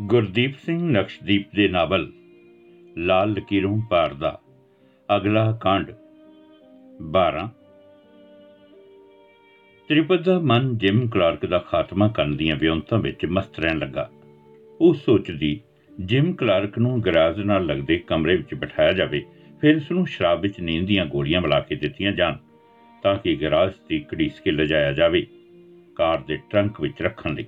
[0.00, 2.12] ਗੁਰਦੀਪ ਸਿੰਘ ਨਕਸ਼ਦੀਪ ਦੇ ਨਾਵਲ,
[2.98, 4.40] ਲਾਲ ਲਕੀਰੋਂ ਪਾਰ ਦਾ
[5.16, 5.92] ਅਗਲਾ ਕਾਂਡ
[7.02, 7.48] 12
[9.88, 14.10] ਤ੍ਰਿਪਤ ਦਾ ਮਨ ਜਿਮ ਕਲਾਰਕ ਦਾ ਖਾਤਮਾ ਕਰਨ ਦੀਆਂ ਵਿਉਂਤਾਂ ਵਿੱਚ ਮਸਤ ਰਹਿਣ ਲੱਗਾ।
[14.80, 15.60] ਉਹ ਸੋਚਦੀ,
[16.00, 19.24] ਜਿਮ ਕਲਾਰਕ ਨੂੰ ਗਰਾਜ ਨਾਲ ਲੱਗਦੇ ਕਮਰੇ ਵਿੱਚ ਬਿਠਾਇਆ ਜਾਵੇ,
[19.60, 22.36] ਫਿਰ ਉਸ ਨੂੰ ਸ਼ਰਾਬ ਵਿੱਚ ਨੀਂਦ ਦੀਆਂ ਗੋਲੀਆਂ ਮਿਲਾ ਕੇ ਦਿੱਤੀਆਂ ਜਾਣ,
[23.02, 25.26] ਤਾਂ ਕਿ ਗਰਾਜ ਦੀ ਘੜੀਸ ਕੇ ਲਿਜਾਇਆ ਜਾਵੇ,
[25.96, 27.46] ਕਾਰ ਦੇ ਟਰੰਕ ਵਿੱਚ ਰੱਖਣ ਲਈ।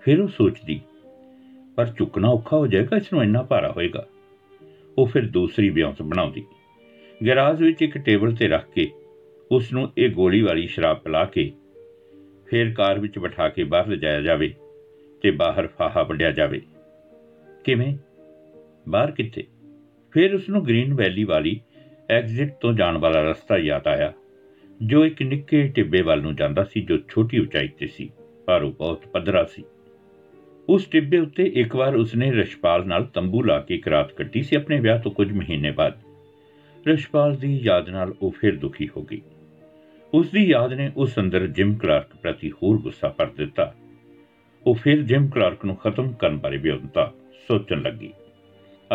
[0.00, 0.80] ਫਿਰ ਉਹ ਸੋਚਦੀ
[1.76, 4.06] ਪਰ ਚੁੱਕਣਾ ਔਖਾ ਹੋ ਜਾਏਗਾ ਇਸ ਨੂੰ ਇੰਨਾ ਭਾਰਾ ਹੋਏਗਾ।
[4.98, 6.44] ਉਹ ਫਿਰ ਦੂਸਰੀ ਵਿਉਂਤ ਬਣਾਉਂਦੀ।
[7.26, 8.90] ਗੈਰਾਜ ਵਿੱਚ ਇੱਕ ਟੇਬਲ ਤੇ ਰੱਖ ਕੇ
[9.50, 11.52] ਉਸ ਨੂੰ ਇਹ ਗੋਲੀ ਵਾਲੀ ਸ਼ਰਾਬ ਪਿਲਾ ਕੇ
[12.46, 14.54] ਫਿਰ ਕਾਰ ਵਿੱਚ ਬਿਠਾ ਕੇ ਬਾਹਰ ਲਿਜਾਇਆ ਜਾਵੇ
[15.22, 16.60] ਤੇ ਬਾਹਰ ਫਾਹਾ ਵੱਢਿਆ ਜਾਵੇ।
[17.64, 17.96] ਕਿਵੇਂ?
[18.88, 19.44] ਬਾਹਰ ਕਿੱਥੇ?
[20.12, 21.60] ਫਿਰ ਉਸ ਨੂੰ ਗ੍ਰੀਨ ਵੈਲੀ ਵਾਲੀ
[22.10, 24.12] ਐਗਜ਼ਿਟ ਤੋਂ ਜਾਣ ਵਾਲਾ ਰਸਤਾ ਯਾਦ ਆਇਆ,
[24.82, 28.10] ਜੋ ਇੱਕ ਨਿੱਕੇ ਟਿੱਬੇ ਵੱਲ ਨੂੰ ਜਾਂਦਾ ਸੀ, ਜੋ ਛੋਟੀ ਉਚਾਈ ਤੇ ਸੀ,
[28.46, 29.64] ਪਰ ਉਹ ਬਹੁਤ ਪੱਧਰਾ ਸੀ।
[30.68, 34.56] ਉਸ ਟਿੱਬੇ ਉੱਤੇ ਇੱਕ ਵਾਰ ਉਸਨੇ ਰਸ਼ਪਾਲ ਨਾਲ ਤੰਬੂ ਲਾ ਕੇ ਇੱਕ ਰਾਤ ਕੱਟੀ ਸੀ
[34.56, 35.98] ਆਪਣੇ ਵਿਆਹ ਤੋਂ ਕੁਝ ਮਹੀਨੇ ਬਾਅਦ।
[36.88, 39.20] ਰਸ਼ਪਾਲ ਦੀ ਯਾਦ ਨਾਲ ਉਹ ਫਿਰ ਦੁਖੀ ਹੋ ਗਈ।
[40.14, 43.74] ਉਸ ਦੀ ਯਾਦ ਨੇ ਉਸ ਅੰਦਰ ਜਿਮ ਕਲਾਰਕ ਪ੍ਰਤੀ ਹੋਰ ਗੁੱਸਾ ਭਰ ਦਿੱਤਾ।
[44.66, 47.12] ਉਹ ਫਿਰ ਜਿਮ ਕਲਾਰਕ ਨੂੰ ਖਤਮ ਕਰਨ ਬਾਰੇ ਵਿਉਂਤਾ
[47.48, 48.12] ਸੋਚਣ ਲੱਗੀ।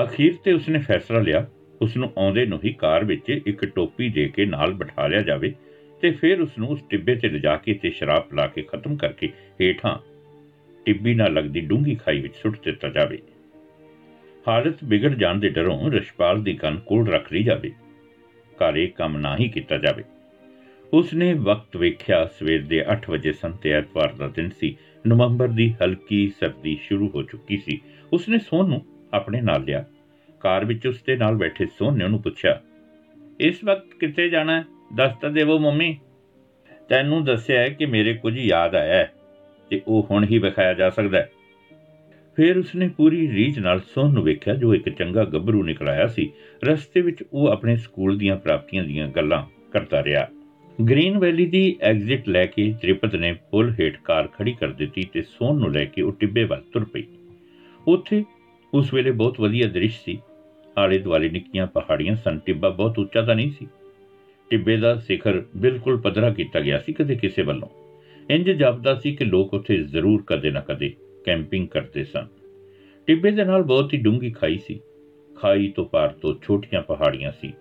[0.04, 1.48] ਅਖੀਰ ਤੇ ਉਸਨੇ ਫੈਸਲਾ ਲਿਆ
[1.82, 5.54] ਉਸ ਨੂੰ ਆਉਂਦੇ ਨੂੰ ਹੀ ਕਾਰ ਵਿੱਚ ਇੱਕ ਟੋਪੀ ਦੇ ਕੇ ਨਾਲ ਬਿਠਾ ਲਿਆ ਜਾਵੇ
[6.02, 9.30] ਤੇ ਫਿਰ ਉਸ ਨੂੰ ਉਸ ਟਿੱਬੇ ਤੇ ਲਿਜਾ ਕੇ ਤੇ ਸ਼ਰਾਬ ਪਿਲਾ ਕੇ ਖਤਮ ਕਰਕੇ
[9.62, 9.98] ਹੇਠਾਂ
[10.86, 13.20] ਟਿੱਬੀ ਨਾਲ ਲੱਗਦੀ ਡੂੰਗੀ ਖਾਈ ਵਿੱਚ ਸੁੱਟ ਦਿੱਤਾ ਜਾਵੇ।
[14.48, 17.72] ਹਾਲਤ ਵਿਗੜ ਜਾਣ ਦੇ ਡਰੋਂ ਰਸ਼ਪਾਲ ਦੀ ਕੰਨ ਕੋਲ ਰੱਖ ਲਈ ਜਾਵੇ।
[18.58, 20.04] ਘਰ ਇਹ ਕੰਮ ਨਾ ਹੀ ਕੀਤਾ ਜਾਵੇ।
[20.94, 24.76] ਉਸਨੇ ਵਕਤ ਵੇਖਿਆ ਸਵੇਰ ਦੇ 8 ਵਜੇ ਸਨ ਤੇ ਐਤਵਾਰ ਦਾ ਦਿਨ ਸੀ।
[25.08, 27.80] ਨਵੰਬਰ ਦੀ ਹਲਕੀ ਸਰਦੀ ਸ਼ੁਰੂ ਹੋ ਚੁੱਕੀ ਸੀ।
[28.14, 28.82] ਉਸਨੇ ਸੋਨ ਨੂੰ
[29.14, 29.86] ਆਪਣੇ ਨਾਲ ਲਿਆ।
[30.40, 32.62] ਕਾਰ ਵਿੱਚ ਉਸਦੇ ਨਾਲ ਬੈਠੇ ਸੋਨ ਨੇ ਉਹਨੂੰ ਪੁੱਛਿਆ,
[33.40, 34.66] ਇਸ ਵਕਤ ਕਿੱਥੇ ਜਾਣਾ ਹੈ?
[34.96, 35.98] ਦੱਸ ਤਾਂ ਦੇਵੋ ਮੰਮੀ।
[36.90, 39.12] ਤੈਨੂੰ ਦੱਸਿਆ ਹੈ ਕਿ ਮੇਰੇ ਕੁਝ ਯਾਦ ਆਇਆ ਹੈ।
[39.70, 41.30] ਤੇ ਉਹ ਹੁਣ ਹੀ ਵਿਖਾਇਆ ਜਾ ਸਕਦਾ ਹੈ।
[42.36, 46.32] ਫਿਰ ਉਸਨੇ ਪੂਰੀ ਰੀਝ ਨਾਲ ਸੋਨ ਨੂੰ ਵੇਖਿਆ, ਜੋ ਇੱਕ ਚੰਗਾ ਗੱਭਰੂ ਨਿਕਲ ਆਇਆ ਸੀ।
[46.64, 50.28] ਰਸਤੇ ਵਿੱਚ ਉਹ ਆਪਣੇ ਸਕੂਲ ਦੀਆਂ ਪ੍ਰਾਪਤੀਆਂ ਦੀਆਂ ਗੱਲਾਂ ਕਰਦਾ ਰਿਹਾ।
[50.90, 55.22] ਗ੍ਰੀਨ ਵੈਲੀ ਦੀ ਐਗਜ਼ਿਟ ਲੈ ਕੇ ਤ੍ਰਿਪਤ ਨੇ ਪੁਲ ਹੇਠ ਕਾਰ ਖੜੀ ਕਰ ਦਿੱਤੀ ਤੇ
[55.22, 57.04] ਸੋਨ ਨੂੰ ਲੈ ਕੇ ਉਹ ਟਿੱਬੇ ਵੱਲ ਤੁਰ ਪਈ।
[57.88, 58.24] ਉੱਥੇ
[58.74, 60.20] ਉਸ ਵੇਲੇ ਬਹੁਤ ਵਧੀਆ ਦ੍ਰਿਸ਼ ਸੀ।
[60.78, 63.68] ਆਲੇ ਦੁਆਲੇ ਨਿੱਕੀਆਂ ਪਹਾੜੀਆਂ ਸਨ, ਟਿੱਬਾ ਬਹੁਤ ਉੱਚਾ ਤਾਂ ਨਹੀਂ ਸੀ।
[64.50, 67.70] ਟਿੱਬੇ ਦਾ ਸਿਖਰ ਬਿਲਕੁਲ ਪੱਧਰਾ ਕੀਤਾ ਗਿਆ ਸੀ ਕਦੇ ਕਿਸੇ ਵੱਲੋਂ।
[68.30, 70.94] ਇੰਜ ਜਾਪਦਾ ਸੀ ਕਿ ਲੋਕ ਉੱਥੇ ਜ਼ਰੂਰ ਕਦੇ ਨਾ ਕਦੇ
[71.26, 72.28] ਕੈਂਪਿੰਗ ਕਰਦੇ ਸਨ।
[73.08, 74.80] ਟਿੱਬੇ ਦੇ ਨਾਲ ਬਹੁਤ ਹੀ ਡੂੰਗੀ ਖਾਈ ਸੀ।
[75.36, 77.54] ਖਾਈ ਤੋਂ ਪਾਰ ਤੋਂ ਛੋਟੀਆਂ ਪਹਾੜੀਆਂ ਸੀ।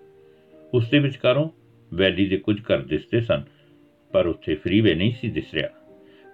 [0.75, 1.49] ਉਸ ਦੇ ਵਿਚਕਾਰੋਂ
[1.95, 3.43] ਵੈਲੀ ਦੇ ਕੁਝ ਘਰ ਦਿਸਦੇ ਸਨ,
[4.13, 5.69] ਪਰ ਉੱਥੇ ਫਰੀਵੇ ਨਹੀਂ ਸੀ ਦਿਸ ਰਿਹਾ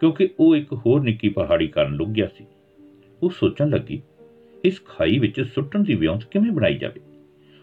[0.01, 2.47] ਕਿਉਂਕਿ ਉਹ ਇੱਕ ਹੋਰ ਨਿੱਕੀ ਪਹਾੜੀ ਕਾਰਨ ਲੁੱਕ ਗਿਆ ਸੀ।
[3.23, 4.03] ਉਹ ਸੋਚਣ ਲੱਗੀ,
[4.65, 7.01] ਇਸ ਖਾਈ ਵਿੱਚ ਸੁੱਟਣ ਦੀ ਵਿਉਂਤ ਕਿਵੇਂ ਬਣਾਈ ਜਾਵੇ?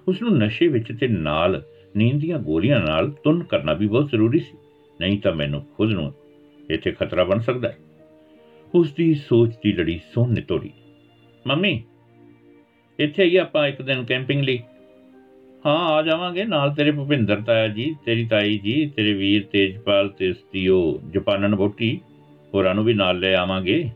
[0.08, 1.62] ਉਸ ਨੂੰ ਨਸ਼ੇ ਵਿੱਚ ਤੇ ਨਾਲ
[1.98, 4.58] ਨੀਂਦ ਦੀਆਂ ਗੋਲੀਆਂ ਨਾਲ ਤੁੰਨ ਕਰਨਾ ਵੀ ਬਹੁਤ ਜ਼ਰੂਰੀ ਸੀ,
[5.02, 6.14] ਨਹੀਂ ਤਾਂ ਮੈਨੂੰ ਖੁਦ ਨੂੰ
[6.74, 7.78] ਇੱਥੇ ਖਤਰਾ ਬਣ ਸਕਦਾ ਹੈ।
[8.76, 10.72] ਉਸ ਦੀ ਸੋਚ ਦੀ ਲੜੀ ਸੋਨ ਨੇ ਤੋੜੀ।
[11.48, 11.84] ਮੰਮੀ,
[13.00, 14.60] ਇੱਥੇ ਹੀ ਆਪਾਂ ਇੱਕ ਦਿਨ ਕੈਂਪਿੰਗ ਲਈ।
[15.66, 20.30] ਹਾਂ, ਆ ਜਾਵਾਂਗੇ, ਨਾਲ ਤੇਰੇ ਭੁਪਿੰਦਰ ਤਾਇਆ ਜੀ, ਤੇਰੀ ਤਾਈ ਜੀ, ਤੇਰੇ ਵੀਰ ਤੇਜਪਾਲ, ਤੇ
[20.30, 22.02] ਉਸਦੀ ਉਹ ਜਪਾਨਨ ਬੋਟੀ
[22.54, 23.90] ਹੋਰਾਂ ਨੂੰ ਵੀ ਨਾਲ ਲੈ ਆਵਾਂਗੇ,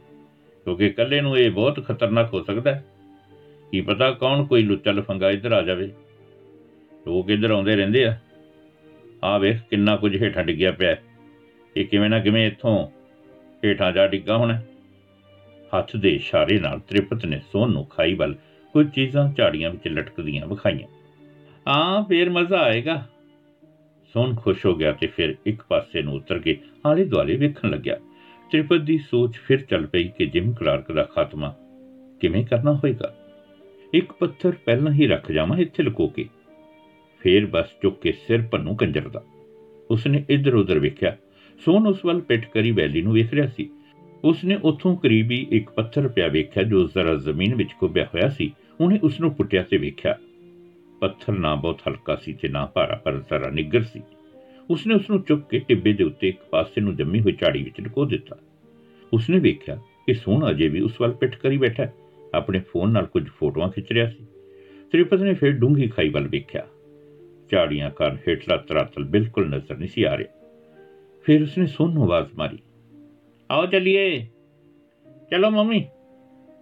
[0.64, 2.86] ਕਿਉਂਕਿ ਇਕੱਲੇ ਨੂੰ ਇਹ ਬਹੁਤ ਖਤਰਨਾਕ ਹੋ ਸਕਦਾ ਹੈ।
[3.72, 5.92] ਕੀ ਪਤਾ ਕੌਣ ਕੋਈ ਲੁੱਚਾ ਲਫੰਗਾ ਇੱਧਰ ਆ ਜਾਵੇ।
[7.08, 8.18] ਲੋਕ ਇੱਧਰ ਆਉਂਦੇ ਰਹਿੰਦੇ ਆ।
[9.24, 10.96] ਆ ਵੇਖ ਕਿੰਨਾ ਕੁਝ ਹੇਠਾਂ ਡਿੱਗਿਆ ਪਿਆ
[11.78, 12.88] ਇਹ ਕਿਵੇਂ ਨਾ ਕਿਵੇਂ ਇੱਥੋਂ
[13.66, 14.62] ਹੇਠਾਂ ਜਾ ਡਿੱਗਾ ਹੋਣਾ।
[15.78, 18.36] ਹੱਥ ਦੇ ਇਸ਼ਾਰੇ ਨਾਲ ਤ੍ਰਿਪਤ ਨੇ ਸੋਨ ਨੂੰ ਖਾਈ ਵੱਲ
[18.74, 20.88] ਕੁਝ ਚੀਜ਼ਾਂ ਝਾੜੀਆਂ ਵਿੱਚ ਲਟਕਦੀਆਂ ਵਿਖਾਈਆਂ।
[21.68, 23.08] ਹਾਂ, ਫੇਰ ਮਜ਼ਾ ਆਏਗਾ।
[24.14, 27.96] ਸੋਨ ਖੁਸ਼ ਹੋ ਗਿਆ ਤੇ ਫਿਰ ਇੱਕ ਪਾਸੇ ਨੂੰ ਉਤਰ ਕੇ ਆਲੇ ਦੁਆਲੇ ਵੇਖਣ ਲੱਗਿਆ।
[28.52, 31.56] ਤ੍ਰਿਪਤ ਦੀ ਸੋਚ ਫਿਰ ਚੱਲ ਪਈ ਕਿ ਜਿਮ ਕਲਾਰਕ ਦਾ ਖਾਤਮਾ
[32.22, 33.16] ਕਿਵੇਂ ਕਰਨਾ ਹੋਏਗਾ।
[33.94, 36.30] ਇੱਕ ਪੱਥਰ ਪਹਿਲਾਂ ਹੀ ਰੱਖ ਜਾਵਾਂ ਇੱਥੇ ਲੁਕੋ ਕੇ
[37.20, 39.24] ਫੇਰ ਬਸ ਚੁੱਕ ਕੇ ਸਿਰ ਪੰਨੂ ਕੰਜਰ ਦਾ।
[39.92, 41.18] ਉਸਨੇ ਇੱਧਰ ਉੱਧਰ ਵੇਖਿਆ
[41.60, 43.70] ਸੋਨ ਉਸ ਵੱਲ ਪਿੱਠ ਕਰੀ ਵੈਲੀ ਨੂੰ ਵੇਖ ਰਿਹਾ ਸੀ।
[44.24, 49.00] ਉਸਨੇ ਉੱਥੋਂ ਕਰੀਬੀ ਇੱਕ ਪੱਥਰ ਪਿਆ ਵੇਖਿਆ ਜੋ ਜ਼ਰਾ ਜ਼ਮੀਨ ਵਿੱਚ ਕੁੱਬਿਆ ਹੋਇਆ ਸੀ। ਉਹਨੇ
[49.04, 50.18] ਉਸ ਨੂੰ ਪੁੱਟਿਆ ਤੇ ਵੇਖਿਆ।
[51.02, 54.02] ਪੱਥਰ ਨਾ ਬਹੁਤ ਹਲਕਾ ਸੀ ਤੇ ਨਾ ਭਾਰਾ, ਪਰ ਜ਼ਰਾ ਨਿੱਗਰ ਸੀ।
[54.70, 57.82] ਉਸਨੇ ਉਸ ਨੂੰ ਚੁੱਕ ਕੇ ਟਿੱਬੇ ਦੇ ਉੱਤੇ ਇੱਕ ਪਾਸੇ ਨੂੰ ਜੰਮੀ ਹੋਈ ਝਾੜੀ ਵਿੱਚ
[57.82, 58.38] ਲੁਕੋ ਦਿੱਤਾ।
[59.14, 61.88] ਉਸਨੇ ਵੇਖਿਆ ਕਿ ਸੋਨ ਅਜੇ ਵੀ ਉਸ ਵੱਲ ਪਿੱਠ ਕਰੀ ਬੈਠਾ
[62.34, 64.26] ਆਪਣੇ ਫੋਨ ਨਾਲ ਕੁਝ ਫੋਟੋਆਂ ਖਿੱਚ ਰਿਹਾ ਸੀ।
[64.92, 66.68] ਤ੍ਰਿਪਤ ਨੇ ਫਿਰ ਡੂੰਗੀ ਖਾਈ ਵੱਲ ਵੇਖਿਆ।
[67.52, 70.35] ਝਾੜੀਆਂ ਕਾਰਨ ਹੇਠਲਾ ਤਰਾਤਲ ਬਿਲਕੁਲ ਨਜ਼ਰ ਨਹੀਂ ਸੀ ਆ ਰਿਹਾ।
[71.26, 72.58] ਫਿਰ ਉਸਨੇ ਸੋਨ ਨੂੰ ਆਵਾਜ਼ ਮਾਰੀ।
[73.52, 74.28] ਆਓ ਚਲਿਏ।
[75.32, 75.84] ਚਲੋ ਮੰਮੀ,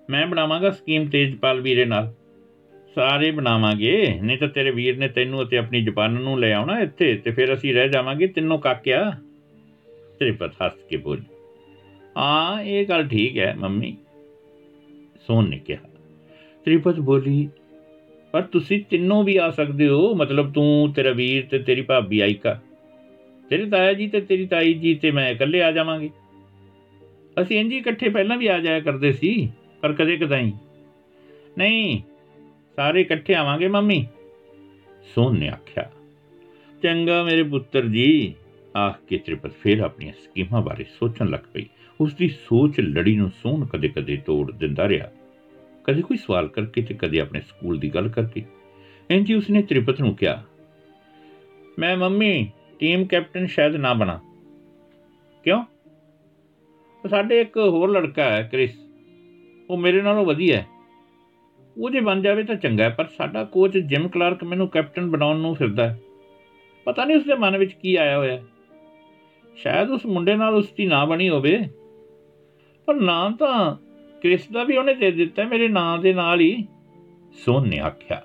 [0.09, 2.13] ਮੈਂ ਬਣਾਵਾਂਗਾ ਸਕੀਮ ਤੇਜਪਾਲ ਵੀਰੇ ਨਾਲ।
[2.95, 7.15] ਸਾਰੇ ਬਣਾਵਾਂਗੇ, ਨਹੀਂ ਤਾਂ ਤੇਰੇ ਵੀਰ ਨੇ ਤੈਨੂੰ ਅਤੇ ਆਪਣੀ ਜਪਾਨ ਨੂੰ ਲੈ ਆਉਣਾ ਇੱਥੇ
[7.15, 9.11] ਤੇ ਫਿਰ ਅਸੀਂ ਰਹਿ ਜਾਵਾਂਗੇ ਤਿੰਨੋਂ ਕਾਕਿਆ।
[10.19, 11.23] ਤ੍ਰਿਪਤ ਹੱਸ ਕੇ ਬੋਲੀ।
[12.17, 13.95] ਹਾਂ, ਇਹ ਗੱਲ ਠੀਕ ਹੈ ਮੰਮੀ
[15.27, 15.79] ਸੋਨ ਨੇ ਕਿਹਾ।
[16.65, 17.49] ਤ੍ਰਿਪਤ ਬੋਲੀ,
[18.31, 22.59] ਪਰ ਤੁਸੀਂ ਤਿੰਨੋਂ ਵੀ ਆ ਸਕਦੇ ਹੋ, ਮਤਲਬ ਤੂੰ, ਤੇਰਾ ਵੀਰ ਤੇ ਤੇਰੀ ਭਾਬੀ ਆਈਕਾ
[23.53, 26.09] ਤੇਰੇ ਤਾਇਆ ਜੀ ਤੇ ਤੇਰੀ ਤਾਈ ਜੀ ਤੇ ਮੈਂ ਇਕੱਲੇ ਆ ਜਾਵਾਂਗੇ।
[27.41, 29.51] ਅਸੀਂ ਇੰਜੀ ਇਕੱਠੇ ਪਹਿਲਾਂ ਵੀ ਆ ਜਾਇਆ ਕਰਦੇ ਸੀ,
[29.81, 30.51] ਪਰ ਕਦੇ ਕਦਾਈ।
[31.57, 32.01] ਨਹੀਂ,
[32.75, 34.07] ਸਾਰੇ ਇਕੱਠੇ ਆਵਾਂਗੇ ਮੰਮੀ
[35.15, 35.91] ਸੋਨ ਨੇ ਆਖਿਆ।
[36.83, 38.33] ਚੰਗਾ ਮੇਰੇ ਪੁੱਤਰ ਜੀ,
[38.77, 41.65] ਆਖ ਕੇ ਤ੍ਰਿਪਤ ਫਿਰ ਆਪਣੀਆਂ ਸਕੀਮਾਂ ਬਾਰੇ ਸੋਚਣ ਲੱਗ ਪਈ।
[42.01, 45.11] ਉਸ ਦੀ ਸੋਚ ਲੜੀ ਨੂੰ ਸੋਨ ਕਦੇ-ਕਦੇ ਤੋੜ ਦਿੰਦਾ ਰਿਹਾ।
[45.83, 48.43] ਕਦੇ ਕੋਈ ਸਵਾਲ ਕਰਕੇ ਤੇ ਕਦੇ ਆਪਣੇ ਸਕੂਲ ਦੀ ਗੱਲ ਕਰਕੇ।
[49.11, 50.43] ਇੰਜ ਹੀ ਉਸਨੇ ਤ੍ਰਿਪਤ ਨੂੰ ਕਿਹਾ,
[51.79, 54.19] ਮੈਂ ਮੰਮੀ ਟੀਮ ਕੈਪਟਨ ਸ਼ਾਇਦ ਨਾ ਬਣਾ।
[55.43, 55.63] ਕਿਉਂ?
[57.03, 58.79] ਉਹ ਸਾਡੇ ਇੱਕ ਹੋਰ ਲੜਕਾ ਹੈ, ਕ੍ਰਿਸ।
[59.69, 60.67] ਉਹ ਮੇਰੇ ਨਾਲੋਂ ਵਧੀਆ ਹੈ।
[61.77, 65.39] ਉਹ ਜੇ ਬਣ ਜਾਵੇ ਤਾਂ ਚੰਗਾ ਹੈ, ਪਰ ਸਾਡਾ ਕੋਚ ਜਿਮ ਕਲਾਰਕ ਮੈਨੂੰ ਕੈਪਟਨ ਬਣਾਉਣ
[65.39, 65.99] ਨੂੰ ਫਿਰਦਾ ਹੈ।
[66.85, 68.43] ਪਤਾ ਨਹੀਂ ਉਸਦੇ ਮਨ ਵਿੱਚ ਕੀ ਆਇਆ ਹੋਇਆ ਹੈ।
[69.55, 71.59] ਸ਼ਾਇਦ ਉਸ ਮੁੰਡੇ ਨਾਲ ਉਸ ਦੀ ਨਾ ਬਣੀ ਹੋਵੇ।
[72.85, 73.75] ਪਰ ਨਾਂ ਤਾਂ
[74.21, 76.67] ਕ੍ਰਿਸ ਦਾ ਵੀ ਉਹਨੇ ਦੇ ਦਿੱਤਾ ਹੈ, ਮੇਰੇ ਨਾਂ ਦੇ ਨਾਲ ਹੀ।
[77.33, 78.23] ਸੋਨ ਨੇ ਆਖਿਆ।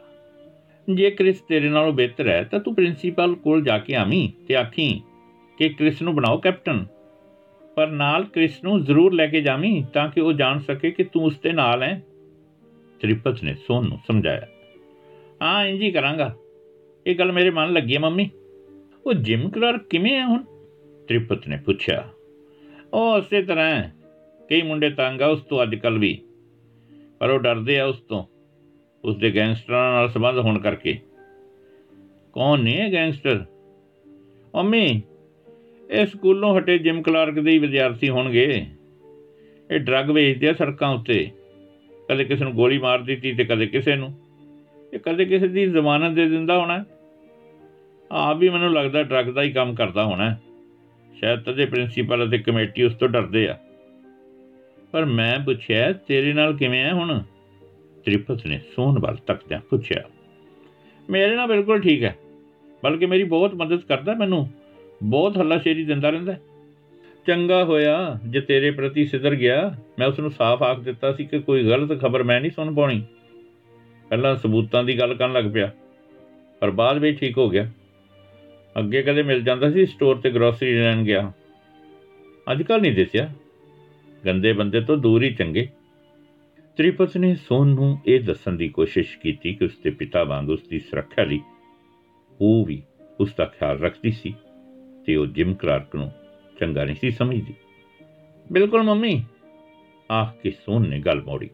[0.94, 5.00] ਜੇ ਕ੍ਰਿਸ ਤੇਰੇ ਨਾਲੋਂ ਬਿਹਤਰ ਹੈ, ਤਾਂ ਤੂੰ ਪ੍ਰਿੰਸੀਪਲ ਕੋਲ ਜਾ ਕੇ ਆਵੀਂ ਤੇ ਆਖੀਂ
[5.58, 6.87] ਕਿ ਕ੍ਰਿਸ ਨੂੰ ਬਣਾਓ ਕੈਪਟਨ।
[7.75, 11.25] ਪਰ ਨਾਲ ਕ੍ਰਿਸ ਨੂੰ ਜ਼ਰੂਰ ਲੈ ਕੇ ਜਾਵੀਂ ਤਾਂ ਕਿ ਉਹ ਜਾਣ ਸਕੇ ਕਿ ਤੂੰ
[11.25, 12.05] ਉਸ ਦੇ ਨਾਲ ਹੈ।
[13.00, 14.46] ਤ੍ਰਿਪਤ ਨੇ ਸੋਨ ਨੂੰ ਸਮਝਾਇਆ।
[15.43, 16.37] ਹਾਂ ਇੰਜ ਹੀ ਕਰਾਂਗਾ।
[17.06, 18.31] ਇਹ ਗੱਲ ਮੇਰੇ ਮਨ ਲੱਗੀ ਹੈ, ਮੰਮੀ।
[19.06, 20.43] ਉਹ ਜਿਮ ਕਲਰਕ ਕਿਵੇਂ ਹੈ ਹੁਣ?
[21.08, 22.08] ਤ੍ਰਿਪਤ ਨੇ ਪੁੱਛਿਆ।
[22.93, 23.94] ਉਹ ਉਸੇ ਤਰ੍ਹਾਂ ਹੈ।
[24.50, 26.23] ਕਈ ਮੁੰਡੇ ਤੰਗ ਆ ਉਸ ਤੋਂ ਅੱਜ ਕੱਲ ਵੀ।
[27.19, 28.25] ਪਰ ਉਹ ਡਰਦੇ ਆ ਉਸ ਤੋਂ।
[29.05, 30.99] ਉਸ ਦੇ ਗੈਂਗਸਟਰਾਂ ਨਾਲ ਸੰਬੰਧ ਹੋਣ ਕਰਕੇ।
[32.33, 33.45] ਕੌਣ ਨੇ ਇਹ ਗੈਂਗਸਟਰ?
[34.55, 35.03] ਮੰਮੀ
[35.91, 38.67] ਇਹ ਸਕੂਲੋਂ ਹਟੇ ਜਿਮ ਕਲਾਰਕ ਦੇ ਹੀ ਵਿਦਿਆਰਥੀ ਹੋਣਗੇ।
[39.71, 41.31] ਇਹ ਡਰੱਗ ਵੇਚਦੇ ਆ ਸੜਕਾਂ ਉੱਤੇ।
[42.09, 44.15] ਕਦੇ ਕਿਸੇ ਨੂੰ ਗੋਲੀ ਮਾਰ ਦਿੱਤੀ ਤੇ ਕਦੇ ਕਿਸੇ ਨੂੰ।
[44.95, 46.85] ਇਹ ਕਦੇ ਕਿਸੇ ਦੀ ਜ਼ਮਾਨਤ ਦੇ ਦਿੰਦਾ ਹੋਣਾ।
[48.12, 50.37] ਆ ਵੀ ਮੈਨੂੰ ਲੱਗਦਾ ਡਰੱਗ ਦਾ ਹੀ ਕੰਮ ਕਰਦਾ ਹੋਣਾ।
[51.15, 53.59] ਸ਼ਾਇਦ ਤਦੇ ਪ੍ਰਿੰਸੀਪਲ ਅਤੇ ਕਮੇਟੀ ਉਸ ਤੋਂ ਡਰਦੇ ਆ।
[54.93, 57.23] ਪਰ ਮੈਂ ਪੁੱਛਿਆ, ਤੇਰੇ ਨਾਲ ਕਿਵੇਂ ਹੈ ਹੁਣ?
[58.08, 60.02] ਤ੍ਰਿਪਤ ਨੇ ਸੋਨ ਵੱਲ ਤੱਕਦਿਆਂ ਪੁੱਛਿਆ,
[61.08, 62.14] ਮੇਰੇ ਨਾਲ ਬਿਲਕੁਲ ਠੀਕ ਹੈ,
[62.82, 64.49] ਬਲਕਿ ਮੇਰੀ ਬਹੁਤ ਮਦਦ ਕਰਦਾ ਮੈਨੂੰ,
[65.02, 66.40] ਬਹੁਤ ਹੱਲਾਸ਼ੇਰੀ ਦਿੰਦਾ ਰਹਿੰਦਾ ਹੈ।
[67.26, 71.38] ਚੰਗਾ ਹੋਇਆ ਜੇ ਤੇਰੇ ਪ੍ਰਤੀ ਸਿੱਧਰ ਗਿਆ, ਮੈਂ ਉਸ ਨੂੰ ਸਾਫ਼ ਆਖ ਦਿੱਤਾ ਸੀ ਕਿ
[71.38, 73.02] ਕੋਈ ਗਲਤ ਖਬਰ ਮੈਂ ਨਹੀਂ ਸੁਣ ਪਾਉਣੀ।
[74.10, 75.70] ਪਹਿਲਾਂ ਸਬੂਤਾਂ ਦੀ ਗੱਲ ਕਰਨ ਲੱਗ ਪਿਆ,
[76.62, 77.70] ਪਰ ਬਾਅਦ ਵਿੱਚ ਠੀਕ ਹੋ ਗਿਆ।
[78.76, 81.32] ਅੱਗੇ ਕਦੇ ਮਿਲ ਜਾਂਦਾ ਸੀ, ਸਟੋਰ ਤੇ ਗਰੋਸਰੀ ਲੈਣ ਗਿਆ।
[82.46, 83.28] ਅੱਜ ਕੱਲ ਨਹੀਂ ਦਿਸਿਆ।
[84.26, 85.69] ਗੰਦੇ ਬੰਦੇ ਤੋਂ ਦੂਰ ਹੀ ਚੰਗੇ।
[86.79, 90.79] ਤ੍ਰਿਪਤ ਨੇ ਸੋਨ ਨੂੰ ਇਹ ਦੱਸਣ ਦੀ ਕੋਸ਼ਿਸ਼ ਕੀਤੀ ਕਿ ਉਸਦੇ ਪਿਤਾ ਵਾਂਗ ਉਸ ਦੀ
[90.79, 91.41] ਸੁਰੱਖਿਆ ਲਈ
[92.41, 92.83] ਉਹ ਵੀ
[93.21, 94.35] ਉਸ ਦਾ ਖਿਆਲ ਰੱਖਦੀ ਸੀ
[95.07, 96.13] ਤੇ ਉਹ ਜਿਮ ਕਲਾਰਕ ਨੂੰ
[96.61, 97.55] ਚੰਗਾ ਨਹੀਂ ਸੀ ਸਮਝਦੀ।
[98.53, 99.25] ਬਿਲਕੁਲ ਮੰਮੀ,
[100.11, 101.51] ਆਖ ਕੇ ਸੋਨ ਨੇ ਗੱਲ ਮੋੜੀ।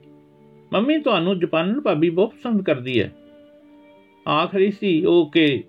[0.73, 3.12] ਮੰਮੀ, ਤੁਹਾਨੂੰ ਜਪਾਨਨ ਭਾਬੀ ਬਹੁਤ ਪਸੰਦ ਕਰਦੀ ਹੈ।
[4.29, 5.65] ਆਖਰੀ ਸੀ ਉਹ ਕਿ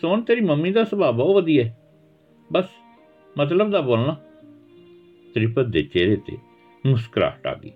[0.00, 1.78] ਸੋਨ, ਤੇਰੀ ਮੰਮੀ ਦਾ ਸੁਭਾਅ ਬਹੁਤ ਵਧੀਆ ਹੈ।
[2.52, 2.68] ਬਸ
[3.38, 4.16] ਮਤਲਬ ਦਾ ਬੋਲਣਾ।
[5.34, 6.38] ਤ੍ਰਿਪਤ ਦੇ ਚਿਹਰੇ ਤੇ
[6.86, 7.72] ਮੁਸਕਰਾਹਟ ਆ ਗਈ।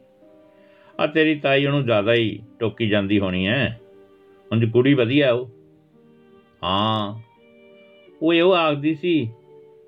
[1.01, 3.69] ਆ ਤੇਰੀ ਤਾਈ ਉਹਨੂੰ ਜ਼ਿਆਦਾ ਹੀ ਟੋਕੀ ਜਾਂਦੀ ਹੋਣੀ ਐ।
[4.53, 5.51] ਉਂਝ ਕੁੜੀ ਵਧੀਆ ਉਹ
[6.65, 7.21] ਹਾਂ।
[8.23, 9.31] ਉਹ ਇਹੋ ਆਖਦੀ ਸੀ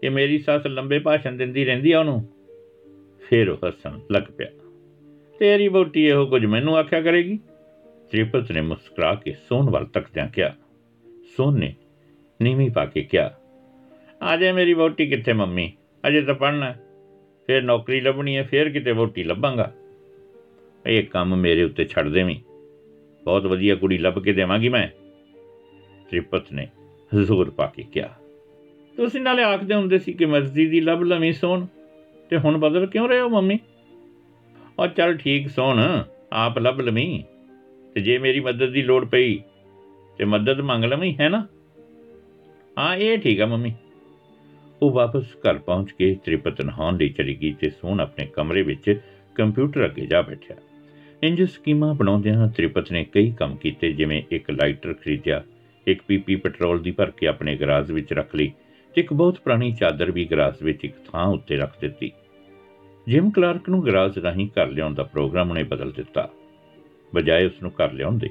[0.00, 2.28] ਕਿ ਮੇਰੀ ਸੱਸ ਲੰਬੇ ਭਾਸ਼ਣ ਦਿੰਦੀ ਰਹਿੰਦੀ ਆ ਉਹਨੂੰ।
[3.30, 4.48] ਫੇਰ ਉਹ ਹੱਸਣ ਲੱਗ ਪਿਆ।
[5.38, 7.38] ਤੇਰੀ ਬੋਟੀ ਇਹੋ ਕੁਝ ਮੈਨੂੰ ਆਖਿਆ ਕਰੇਗੀ?
[8.10, 10.54] ਤ੍ਰਿਪਤ ਨੇ ਮੁਸਕਰਾ ਕੇ ਸੋਨ ਵੱਲ ਤੱਕਦਿਆਂ ਕਿਹਾ।
[11.36, 11.74] ਸੋਨ ਨੇ
[12.42, 13.34] ਨੀਵੀਂ ਪਾ ਕੇ ਕਿਹਾ
[14.22, 15.72] ਆਜੇ ਮੇਰੀ ਬੋਟੀ ਕਿੱਥੇ ਮੰਮੀ?
[16.08, 16.74] ਅਜੇ ਤਾਂ ਪੜਨਾ
[17.46, 19.72] ਫਿਰ ਨੌਕਰੀ ਲੱਭਣੀ ਹੈ ਫਿਰ ਕਿਤੇ ਵੋਟੀ ਲੱਭਾਂਗਾ।
[20.86, 22.40] ਇਹ ਕੰਮ ਮੇਰੇ ਉੱਤੇ ਛੱਡ ਦੇਵੀਂ।
[23.24, 24.88] ਬਹੁਤ ਵਧੀਆ ਕੁੜੀ ਲੱਭ ਕੇ ਦੇਵਾਂਗੀ ਮੈਂ।
[26.10, 26.68] ਤ੍ਰਿਪਤ ਨੇ
[27.24, 28.08] ਜ਼ੋਰ ਪਾ ਕੇ ਕਿਹਾ।
[28.96, 31.66] ਤੁਸੀਂ ਨਾਲੇ ਆਖਦੇ ਹੁੰਦੇ ਸੀ ਕਿ ਮਰਜ਼ੀ ਦੀ ਲੱਭ ਲਵੀਂ ਸੋਣ
[32.30, 33.58] ਤੇ ਹੁਣ ਬਦਲ ਕਿਉਂ ਰਹੇ ਹੋ ਮੰਮੀ?
[34.78, 37.22] ਉਹ ਚੱਲ ਠੀਕ ਸੋਣ ਆਪ ਲੱਭ ਲਵੀਂ।
[37.94, 39.40] ਤੇ ਜੇ ਮੇਰੀ ਮਦਦ ਦੀ ਲੋੜ ਪਈ,
[40.18, 41.46] ਤੇ ਮਦਦ ਮੰਗ ਲਵੀਂ, ਹੈ ਨਾ?
[42.78, 43.72] ਹਾਂ, ਇਹ ਠੀਕ ਆ ਮੰਮੀ।
[44.82, 49.00] ਉਹ ਵਾਪਸ ਘਰ ਪਹੁੰਚ ਕੇ ਤ੍ਰਿਪਤ ਨਹਾਉਣ ਲਈ ਚਲੀ ਗਈ ਤੇ ਸੋਨ ਆਪਣੇ ਕਮਰੇ ਵਿੱਚ
[49.34, 50.56] ਕੰਪਿਊਟਰ ਅੱਗੇ ਜਾ ਬੈਠਿਆ।
[51.26, 55.42] ਇੰਜ ਸਕੀਮਾਂ ਬਣਾਉਂਦਿਆਂ ਤ੍ਰਿਪਤ ਨੇ ਕਈ ਕੰਮ ਕੀਤੇ, ਜਿਵੇਂ ਇੱਕ ਲਾਈਟਰ ਖਰੀਦਿਆ,
[55.86, 58.50] ਇੱਕ ਪੀਪੀ ਪੈਟਰੋਲ ਦੀ ਭਰ ਕੇ ਆਪਣੇ ਗਰਾਜ ਵਿੱਚ ਰੱਖ ਲਈ
[58.94, 62.10] ਤੇ ਇੱਕ ਬਹੁਤ ਪੁਰਾਣੀ ਚਾਦਰ ਵੀ ਗਰਾਜ ਵਿੱਚ ਇੱਕ ਥਾਂ ਉੱਤੇ ਰੱਖ ਦਿੱਤੀ।
[63.06, 66.28] ਜਿਮ ਕਲਾਰਕ ਨੂੰ ਗਰਾਜ ਰਾਹੀਂ ਘਰ ਲਿਆਉਣ ਦਾ ਪ੍ਰੋਗਰਾਮ ਉਹਨੇ ਬਦਲ ਦਿੱਤਾ।
[67.12, 68.30] ਬਜਾਏ ਉਸ ਨੂੰ ਘਰ ਲਿਆਉਣ ਦੇ,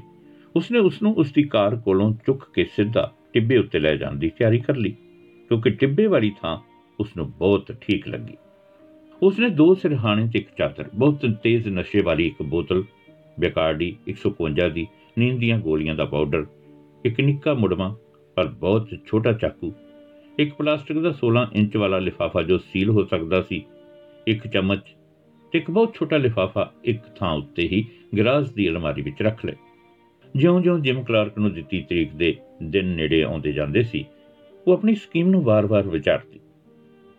[0.56, 4.30] ਉਸਨੇ ਉਸ ਨੂੰ ਉਸ ਦੀ ਕਾਰ ਕੋਲੋਂ ਚੁੱਕ ਕੇ ਸਿੱਧਾ ਟਿੱਬੇ ਉੱਤੇ ਲੈ ਜਾਣ ਦੀ
[4.30, 4.96] ਤਿਆਰੀ ਕਰ ਲਈ,
[5.52, 6.58] ਕਿਉਂਕਿ ਟਿੱਬੇ ਵਾਲੀ ਥਾਂ
[7.00, 8.38] ਉਸ ਨੂੰ ਬਹੁਤ ਠੀਕ ਲੱਗੀ।
[9.24, 12.84] ਉਸਨੇ ਦੋ ਸਿਰਹਾਣੇ ਤੇ ਇੱਕ ਚਾਦਰ, ਬਹੁਤ ਤੇਜ਼ ਨਸ਼ੇ ਵਾਲੀ ਇੱਕ ਬੋਤਲ
[13.40, 16.46] ਬੇਕਾਰਡੀ 151 ਦੀ, ਨੀਂਦ ਦੀਆਂ ਗੋਲੀਆਂ ਦਾ ਪਾਊਡਰ,
[17.06, 17.96] ਇੱਕ ਨਿੱਕਾ ਮੁੜਮਾ,
[18.36, 19.74] ਪਰ ਬਹੁਤ ਛੋਟਾ ਚਾਕੂ,
[20.40, 23.66] ਇੱਕ ਪਲਾਸਟਿਕ ਦਾ 16 ਇੰਚ ਵਾਲਾ ਲਿਫਾਫਾ ਜੋ ਸੀਲ ਹੋ ਸਕਦਾ ਸੀ,
[24.28, 24.82] ਇੱਕ ਚਮਚ
[25.52, 27.86] ਤੇ ਇੱਕ ਬਹੁਤ ਛੋਟਾ ਲਿਫਾਫਾ ਇੱਕ ਥਾਂ ਉੱਤੇ ਹੀ
[28.18, 29.56] ਗਰਾਜ ਦੀ ਅਲਮਾਰੀ ਵਿੱਚ ਰੱਖ ਲਏ।
[30.36, 34.06] ਜਿਉਂ-ਜਿਉਂ ਜਿਮ ਕਲਾਰਕ ਨੂੰ ਦਿੱਤੀ ਤਰੀਕ ਦੇ ਦਿਨ ਨੇੜੇ ਆਉਂਦੇ ਜਾਂਦੇ ਸੀ,
[34.68, 36.40] ਉਹ ਆਪਣੀ ਸਕੀਮ ਨੂੰ ਵਾਰ-ਵਾਰ ਵਿਚਾਰਦੀ।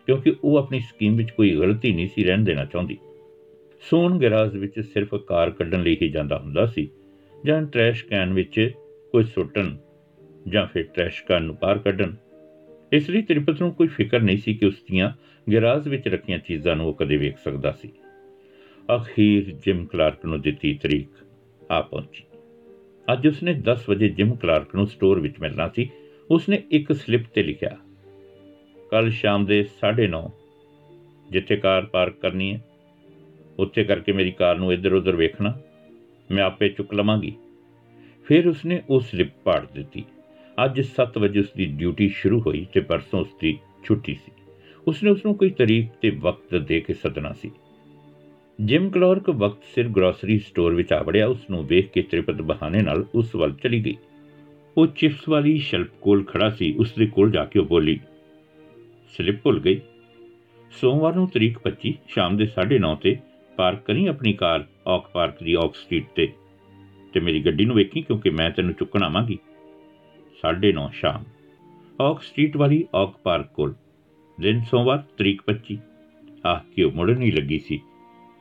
[0.07, 2.99] ਕਿਉਂਕਿ ਉਹ ਆਪਣੀ ਸਕੀਮ ਵਿੱਚ ਕੋਈ ਗਲਤੀ ਨਹੀਂ ਸੀ ਰਹਿਣ ਦੇਣਾ ਚਾਹੁੰਦੀ।
[3.91, 6.91] ਸੋਨ ਗਰਾਜ ਵਿੱਚ ਸਿਰਫ ਕਾਰ ਕੱਢਣ ਲਈ ਹੀ ਜਾਂਦਾ ਹੁੰਦਾ ਸੀ
[7.45, 8.71] ਜਾਂ ਟਰੈਸ਼ ਕੈਨ ਵਿੱਚ
[9.13, 9.77] ਕੁਝ ਸੁੱਟਣ
[10.49, 12.15] ਜਾਂ ਫਿਰ ਟਰੈਸ਼ ਕੈਨ ਨੂੰ ਬਾਹਰ ਕੱਢਣ।
[12.93, 15.13] ਇਸ ਲਈ ਤ੍ਰਿਪਤ ਨੂੰ ਕੋਈ ਫਿਕਰ ਨਹੀਂ ਸੀ ਕਿ ਉਸ ਦੀਆਂ
[15.53, 17.93] ਗਰਾਜ ਵਿੱਚ ਰੱਖੀਆਂ ਚੀਜ਼ਾਂ ਨੂੰ ਉਹ ਕਦੇ ਵੇਖ ਸਕਦਾ ਸੀ।
[18.97, 21.09] ਅਖੀਰ ਜਿਮ ਕਲਾਰਕ ਨੂੰ ਦਿੱਤੀ ਤਰੀਕ
[21.71, 22.25] ਆ ਪਹੁੰਚੀ।
[23.13, 25.91] ਅੱਜ ਉਸਨੇ 10 ਵਜੇ ਜਿਮ ਕਲਾਰਕ ਨੂੰ ਸਟੋਰ ਵਿੱਚ ਮਿਲਣਾ ਸੀ।
[26.31, 27.77] ਉਸਨੇ ਇੱਕ ਸਲਿੱਪ ਤੇ ਲਿਖਿਆ
[28.97, 30.33] ਕੱਲ ਸ਼ਾਮ ਦੇ 9:30
[31.31, 32.65] ਜਿੱਥੇ ਕਾਰ ਪਾਰਕ ਕਰਨੀ ਹੈ,
[33.59, 35.55] ਉੱਥੇ ਕਰਕੇ ਮੇਰੀ ਕਾਰ ਨੂੰ ਇੱਧਰ-ਉੱਧਰ ਵੇਖਣਾ,
[36.31, 37.33] ਮੈਂ ਆਪੇ ਚੁੱਕ ਲਵਾਂਗੀ।
[38.25, 40.05] ਫਿਰ ਉਸਨੇ ਉਹ ਸਲਿੱਪ ਪਾੜ ਦਿੱਤੀ।
[40.65, 44.33] ਅੱਜ 7 ਵਜੇ ਉਸ ਦੀ ਡਿਊਟੀ ਸ਼ੁਰੂ ਹੋਈ ਤੇ ਪਰਸੋਂ ਉਸ ਦੀ ਛੁੱਟੀ ਸੀ।
[44.89, 47.51] ਉਸਨੇ ਉਸ ਨੂੰ ਕੋਈ ਤਰੀਕ ਤੇ ਵਕਤ ਦੇ ਕੇ ਸੱਦਣਾ ਸੀ।
[48.61, 52.83] ਜਿਮ ਕਲਰਕ ਵਕਤ ਸਿਰ ਗਰੋਸਰੀ ਸਟੋਰ ਵਿੱਚ ਆ ਵੜਿਆ ਉਸ ਨੂੰ ਵੇਖ ਕੇ ਤ੍ਰਿਪਤ ਬਹਾਨੇ
[52.83, 53.97] ਨਾਲ ਉਸ ਵੱਲ ਚਲੀ ਗਈ।
[54.77, 58.01] ਉਹ ਚਿਪਸ ਵਾਲੀ ਸ਼ੈਲਫ ਕੋਲ ਖੜਾ ਸੀ ਉਸ ਦੇ ਕੋਲ ਜਾ ਕੇ ਉਹ ਬੋਲੀ
[59.09, 59.81] ਸਲਿੱਪ ਭੁੱਲ ਗਈ।
[60.71, 63.17] ਸੋਮਵਾਰ ਨੂੰ ਤਰੀਕ 25 ਸ਼ਾਮ ਦੇ 9:30 ਤੇ
[63.57, 66.33] ਪਾਰਕ ਕਰੀ ਆਪਣੀ ਕਾਰ ਔਕ ਪਾਰਕ ਦੀ ਔਕ ਸਟਰੀਟ ਤੇ।
[67.13, 69.39] ਤੇ ਮੇਰੀ ਗੱਡੀ ਨੂੰ ਵੇਖੀ ਕਿਉਂਕਿ ਮੈਂ ਤੈਨੂੰ ਚੁੱਕਣ ਆਵਾਂਗੀ।
[70.43, 71.25] 9:30 ਸ਼ਾਮ।
[72.01, 73.75] ਔਕ ਸਟਰੀਟ ਵਾਲੀ ਔਕ ਪਾਰਕ ਕੋਲ।
[74.41, 75.79] ਦਿਨ ਸੋਮਵਾਰ, ਤਰੀਕ 25
[76.47, 77.79] ਆਹ ਕਿਉਂ ਮੁੜਨ ਨਹੀਂ ਲੱਗੀ ਸੀ।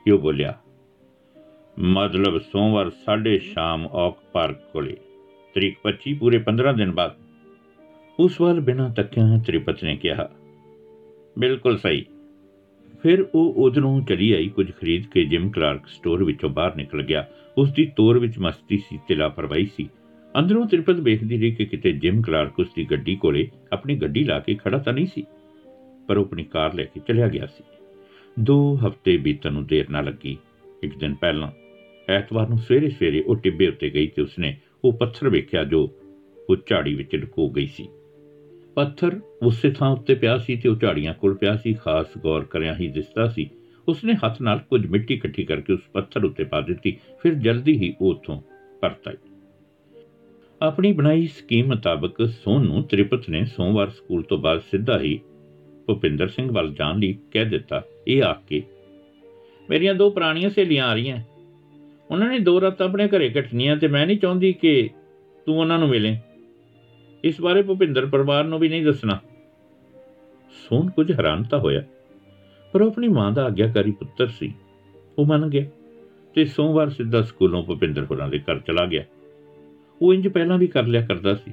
[0.05, 0.53] ਕਿਉਂ ਬੋਲਿਆ,
[1.79, 4.95] ਮਤਲਬ ਸੋਮਵਾਰ 6:30 ਸ਼ਾਮ ਔਕ ਪਾਰਕ ਕੋਲੇ।
[5.55, 7.15] ਤਰੀਕ 25 ਪੂਰੇ 15 ਦਿਨ ਬਾਅਦ।
[8.19, 10.29] ਉਸ ਵੱਲ ਬਿਨਾਂ ਤੱਕਿਆਂ ਤ੍ਰਿਪਤ ਨੇ ਕਿਹਾ
[11.39, 12.05] ਬਿਲਕੁਲ ਸਹੀ।
[13.03, 17.25] ਫਿਰ ਉਹ ਉਧਰੋਂ ਚਲੀ ਆਈ ਕੁਝ ਖਰੀਦ ਕੇ ਜਿਮ ਕਲਾਰਕ ਸਟੋਰ ਵਿੱਚੋਂ ਬਾਹਰ ਨਿਕਲ ਗਿਆ।
[17.57, 19.89] ਉਸ ਦੀ ਤੋਰ ਵਿੱਚ ਮਸਤੀ ਸੀ ਤੇ ਲਾਪਰਵਾਹੀ ਸੀ।
[20.35, 24.39] ਅੰਦਰੋਂ ਤ੍ਰਿਪਤ ਵੇਖਦੀ ਰਹੀ ਕਿ ਕਿਤੇ ਜਿਮ ਕਲਾਰਕ ਉਸ ਦੀ ਗੱਡੀ ਕੋਲੇ ਆਪਣੀ ਗੱਡੀ ਲਾ
[24.39, 25.23] ਕੇ ਖੜਾ ਤਾਂ ਨਹੀਂ ਸੀ,
[26.07, 27.63] ਪਰ ਉਹ ਆਪਣੀ ਕਾਰ ਲੈ ਕੇ ਚਲਿਆ ਗਿਆ ਸੀ।
[28.39, 30.37] ਦੋ ਹਫ਼ਤੇ ਬੀਤਣ ਨੂੰ ਦੇਰ ਨਾ ਲੱਗੀ।
[30.83, 31.51] ਇੱਕ ਦਿਨ ਪਹਿਲਾਂ,
[32.07, 35.81] ਐਤਵਾਰ ਨੂੰ ਸਵੇਰੇ ਸਵੇਰੇ ਉਹ ਟਿੱਬੇ ਉੱਤੇ ਗਈ ਤੇ ਉਸਨੇ ਉਹ ਪੱਥਰ ਵੇਖਿਆ ਜੋ
[36.49, 37.87] ਉਹ ਝਾੜੀ ਵਿੱਚ ਲੁਕੋ ਗਈ ਸੀ।
[38.75, 42.75] ਪੱਥਰ ਉਸੇ ਥਾਂ ਉੱਤੇ ਪਿਆ ਸੀ ਤੇ ਉਹ ਝਾੜੀਆਂ ਕੋਲ ਪਿਆ ਸੀ, ਖਾਸ ਗੌਰ ਕਰਿਆ
[42.75, 43.49] ਹੀ ਦਿਸਦਾ ਸੀ।
[43.87, 47.93] ਉਸਨੇ ਹੱਥ ਨਾਲ ਕੁਝ ਮਿੱਟੀ ਇਕੱਠੀ ਕਰਕੇ ਉਸ ਪੱਥਰ ਉੱਤੇ ਪਾ ਦਿੱਤੀ, ਫਿਰ ਜਲਦੀ ਹੀ
[48.01, 48.41] ਉਹ ਉੱਥੋਂ
[48.81, 49.15] ਪਰਤ ਆਈ।
[50.61, 55.19] ਆਪਣੀ ਬਣਾਈ ਸਕੀਮ ਮੁਤਾਬਕ ਸੋਨ ਨੂੰ ਤ੍ਰਿਪਤ ਨੇ ਸੋਮਵਾਰ ਸਕੂਲ ਤੋਂ ਬਾਅਦ ਸਿੱਧਾ ਹੀ
[55.87, 58.61] ਭੁਪਿੰਦਰ ਸਿੰਘ ਵੱਲ ਜਾਣ ਲਈ ਕਹਿ ਦਿੱਤਾ, ਇਹ ਆ ਕੇ।
[59.69, 61.17] ਮੇਰੀਆਂ ਦੋ ਪੁਰਾਣੀਆਂ ਸਹੇਲੀਆਂ ਆ ਰਹੀਆਂ।
[62.11, 64.89] ਉਹਨਾਂ ਨੇ ਦੋ ਰਾਤਾਂ ਆਪਣੇ ਘਰੇ ਕੱਟਣੀਆਂ ਤੇ ਮੈਂ ਨਹੀਂ ਚਾਹੁੰਦੀ ਕਿ
[65.45, 66.17] ਤੂੰ ਉਹਨਾਂ ਨੂੰ ਮਿਲੇ।
[67.25, 69.19] ਇਸ ਬਾਰੇ ਭੁਪਿੰਦਰ ਪਰਿਵਾਰ ਨੂੰ ਵੀ ਨਹੀਂ ਦੱਸਣਾ।
[70.55, 71.81] ਸੋਨ ਕੁਝ ਹੈਰਾਨ ਤਾਂ ਹੋਇਆ,
[72.73, 74.53] ਪਰ ਉਹ ਆਪਣੀ ਮਾਂ ਦਾ ਆਗਿਆਕਾਰੀ ਪੁੱਤਰ ਸੀ।
[75.17, 75.65] ਉਹ ਮੰਨ ਗਿਆ
[76.35, 79.03] ਤੇ ਸੋਮਵਾਰ ਸਿੱਧਾ ਸਕੂਲੋਂ ਭੁਪਿੰਦਰ ਹੋਰਾਂ ਦੇ ਘਰ ਚਲਾ ਗਿਆ।
[80.01, 81.51] ਉਹ ਇੰਜ ਪਹਿਲਾਂ ਵੀ ਕਰ ਲਿਆ ਕਰਦਾ ਸੀ।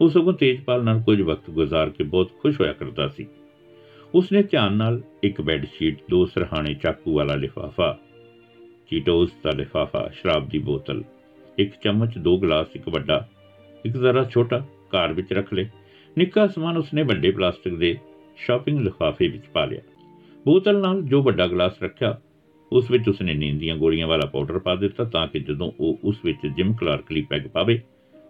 [0.00, 3.26] ਉਹ ਸਗੋਂ ਤੇਜਪਾਲ ਨਾਲ ਕੁਝ ਵਕਤ ਗੁਜ਼ਾਰ ਕੇ ਬਹੁਤ ਖੁਸ਼ ਹੋਇਆ ਕਰਦਾ ਸੀ।
[4.14, 7.96] ਉਸਨੇ ਧਿਆਨ ਨਾਲ ਇੱਕ ਬੈੱਡ ਸ਼ੀਟ ਦੋ ਸਰਹਾਣੇ, ਚਾਕੂ ਵਾਲਾ ਲਿਫਾਫਾ
[8.90, 11.02] ਚੀਟੋਸ ਦਾ ਲਿਫਾਫਾ, ਸ਼ਰਾਬ ਦੀ ਬੋਤਲ,
[11.58, 13.26] ਇੱਕ ਚਮਚ, ਦੋ ਗਲਾਸ, ਇੱਕ ਵੱਡਾ,
[13.84, 15.68] ਇੱਕ ਜ਼ਰਾ ਛੋਟਾ ਕਾਰ ਵਿੱਚ ਰੱਖ ਲਏ।
[16.18, 17.96] ਨਿੱਕਾ ਸਮਾਨ ਉਸਨੇ ਵੱਡੇ ਪਲਾਸਟਿਕ ਦੇ
[18.36, 19.80] ਸ਼ਾਪਿੰਗ ਲਿਫਾਫੇ ਵਿੱਚ ਪਾ ਲਿਆ।
[20.44, 22.20] ਬੋਤਲ ਨਾਲ ਜੋ ਵੱਡਾ ਗਲਾਸ ਰੱਖਿਆ,
[22.72, 26.16] ਉਸ ਵਿੱਚ ਉਸਨੇ ਨੀਂਦ ਦੀਆਂ ਗੋਲੀਆਂ ਵਾਲਾ ਪਾਊਡਰ ਪਾ ਦਿੱਤਾ ਤਾਂ ਕਿ ਜਦੋਂ ਉਹ ਉਸ
[26.24, 27.80] ਵਿੱਚ ਜਿਮ ਕਲਾਰਕ ਲਈ ਪੈਗ ਪਾਵੇ,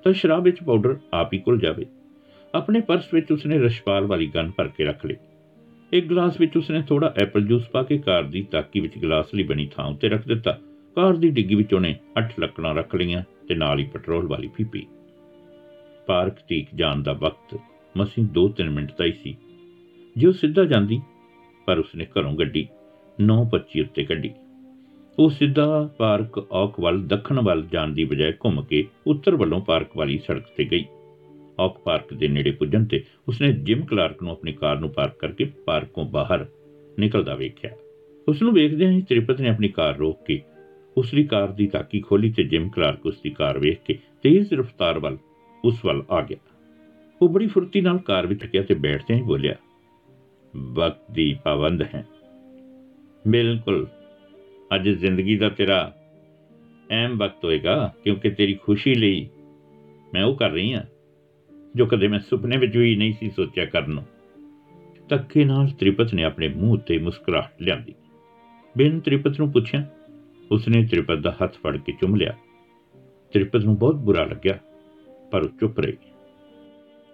[0.04, 1.86] ਤਾਂ ਸ਼ਰਾਬ ਵਿੱਚ ਪਾਊਡਰ ਆਪ ਹੀ ਘੁਲ ਜਾਵੇ।
[2.54, 5.16] ਆਪਣੇ ਪਰਸ ਵਿੱਚ ਉਸਨੇ ਰਸ਼ਪਾਲ ਵਾਲੀ ਗਨ ਭਰ ਕੇ ਰੱਖ ਲਈ।
[5.92, 9.42] ਇੱਕ ਗਲਾਸ ਵਿੱਚ ਉਸਨੇ ਥੋੜਾ ਐਪਲ ਜੂਸ ਪਾ ਕੇ ਕਾਰ ਦੀ ਤਾਕੀ ਵਿੱਚ ਗਲਾਸ ਲਈ
[9.42, 10.58] ਬਣੀ ਥਾਂ ਉੱਤੇ ਰੱਖ ਦਿੱਤਾ।
[10.96, 14.86] ਕਾਰ ਦੀ ਡਿੱਗੀ ਵਿੱਚ ਉਹਨੇ ਅੱਠ ਲੱਕੜਾਂ ਰੱਖ ਲਈਆਂ ਤੇ ਨਾਲ ਹੀ ਪੈਟਰੋਲ ਵਾਲੀ ਪੀਪੀ
[16.08, 17.58] ਪਾਰਕ ਤੀਕ ਜਾਣ ਦਾ ਵਕਤ
[17.96, 19.34] ਮਸੀਂ 2-3 ਮਿੰਟ ਦਾ ਹੀ ਸੀ।
[20.16, 21.00] ਜੋ ਸਿੱਧਾ ਜਾਂਦੀ,
[21.66, 22.66] ਪਰ ਉਸਨੇ ਘਰੋਂ ਗੱਡੀ
[23.18, 24.30] 9:25 ਉੱਤੇ ਕੱਢੀ।
[25.18, 25.66] ਉਹ ਸਿੱਧਾ
[25.98, 30.44] ਪਾਰਕ ਔਕ ਵੱਲ, ਦੱਖਣ ਵੱਲ ਜਾਣ ਦੀ ਬਜਾਏ ਘੁੰਮ ਕੇ ਉੱਤਰ ਵੱਲੋਂ ਪਾਰਕ ਵਾਲੀ ਸੜਕ
[30.56, 30.84] ਤੇ ਗਈ।
[31.58, 35.44] ਔਕ ਪਾਰਕ ਦੇ ਨੇੜੇ ਪੁੱਜਣ ਤੇ ਉਸਨੇ ਜਿਮ ਕਲਾਰਕ ਨੂੰ ਆਪਣੀ ਕਾਰ ਨੂੰ ਪਾਰਕ ਕਰਕੇ
[35.66, 36.46] ਪਾਰਕੋਂ ਬਾਹਰ
[36.98, 37.70] ਨਿਕਲਦਾ ਵੇਖਿਆ।
[38.28, 40.40] ਉਸ ਨੂੰ ਵੇਖਦਿਆਂ ਹੀ ਤ੍ਰਿਪਤ ਨੇ ਆਪਣੀ ਕਾਰ ਰੋਕ ਕੇ
[40.96, 44.52] ਉਸ ਦੀ ਕਾਰ ਦੀ ਤਾਕੀ ਖੋਲੀ ਤੇ ਜਿਮ ਕਲਾਰਕ ਉਸ ਦੀ ਕਾਰ ਵੇਖ ਕੇ ਤੇਜ਼
[44.54, 45.18] ਰਫ਼ਤਾਰ ਵੱਲ
[45.64, 46.38] ਉਸ ਵੱਲ ਆ ਗਿਆ।
[47.22, 49.54] ਉਹ ਬੜੀ ਫੁਰਤੀ ਨਾਲ ਕਾਰ ਵਿੱਚ ਗਿਆ ਤੇ ਬੈਠਦਿਆਂ ਹੀ ਬੋਲਿਆ,
[50.56, 52.06] ਵਕਤ ਦੀ ਪਾਬੰਦ ਹੈ।
[53.28, 53.86] ਬਿਲਕੁਲ।
[54.74, 55.94] ਅੱਜ ਜ਼ਿੰਦਗੀ ਦਾ ਤੇਰਾ
[56.90, 59.28] ਅਹਿਮ ਵਕਤ ਹੋਏਗਾ, ਕਿਉਂਕਿ ਤੇਰੀ ਖੁਸ਼ੀ ਲਈ
[60.14, 60.82] ਮੈਂ ਉਹ ਕਰ ਰਹੀ ਹਾਂ,
[61.76, 64.04] ਜੋ ਕਦੇ ਮੈਂ ਸੁਪਨੇ ਵਿੱਚ ਵੀ ਨਹੀਂ ਸੀ ਸੋਚਿਆ ਕਰਨ ਨੂੰ।
[65.08, 67.94] ਤੱਕੇ ਨਾਲ ਤ੍ਰਿਪਤ ਨੇ ਆਪਣੇ ਮੂੰਹ ਉੱਤੇ ਮੁਸਕਰਾਹਟ ਲਿਆਂਦੀ।
[68.76, 69.86] ਬਿਨ ਤ੍ਰਿਪਤ ਨੂੰ ਪੁੱਛਿਆ,
[70.50, 72.32] ਉਸਨੇ ਤ੍ਰਿਪਤ ਦਾ ਹੱਥ ਫੜ ਕੇ ਚੁੰਮ ਲਿਆ।
[73.32, 74.58] ਤ੍ਰਿਪਤ ਨੂੰ ਬਹੁਤ ਬੁਰਾ ਲੱਗਿਆ।
[75.30, 75.96] ਪਰ ਉਹ ਚੁੱਪ ਰਹੀ।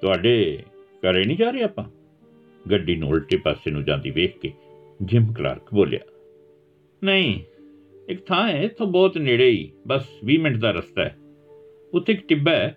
[0.00, 0.62] ਤੁਹਾਡੇ
[1.00, 1.84] ਘਰੇ ਨਹੀਂ ਜਾ ਰਹੇ ਆਪਾਂ?
[2.70, 4.52] ਗੱਡੀ ਨੂੰ ਉਲਟੇ ਪਾਸੇ ਨੂੰ ਜਾਂਦੀ ਵੇਖ ਕੇ
[5.02, 6.00] ਜਿਮ ਕਲਾਰਕ ਬੋਲਿਆ,
[7.04, 7.40] ਨਹੀਂ,
[8.08, 11.16] ਇੱਕ ਥਾਂ ਹੈ, ਇੱਥੋਂ ਬਹੁਤ ਨੇੜੇ ਹੀ, ਬਸ 20 ਮਿੰਟ ਦਾ ਰਸਤਾ ਹੈ।
[11.94, 12.76] ਉੱਥੇ ਇੱਕ ਟਿੱਬਾ ਹੈ।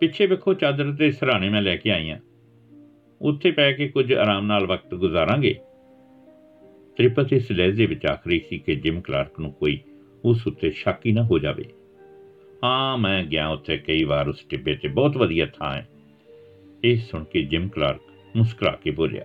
[0.00, 2.18] ਪਿੱਛੇ ਵੇਖੋ ਚਾਦਰ ਤੇ ਸਰਾਣੇ ਮੈਂ ਲੈ ਕੇ ਆਈ ਆ
[3.20, 5.54] ਉੱਥੇ ਪੈ ਕੇ ਕੁਝ ਆਰਾਮ ਨਾਲ ਵਕਤ ਗੁਜ਼ਾਰਾਂਗੇ।
[6.96, 9.80] ਤ੍ਰਿਪਤ ਇਸ ਲਹਿਜ਼ੇ ਵਿੱਚ ਆਖਰੀ ਸੀ ਕਿ ਜਿਮ ਕਲਾਰਕ ਨੂੰ ਕੋਈ
[10.24, 11.64] ਉਸ ਉੱਤੇ ਸ਼ੱਕ ਹੀ ਨਾ ਹੋ ਜਾਵੇ।
[12.64, 15.88] ਹਾਂ, ਮੈਂ ਗਿਆ ਉੱਥੇ ਕਈ ਵਾਰ ਉਸ ਟਿੱਬੇ ਤੇ ਬਹੁਤ ਵਧੀਆ ਥਾਂ ਹੈ।
[16.84, 18.00] ਇਹ ਸੁਣ ਕੇ ਜਿਮ ਕਲਾਰਕ
[18.36, 19.24] ਮੁਸਕਰਾ ਕੇ ਬੋਲਿਆ,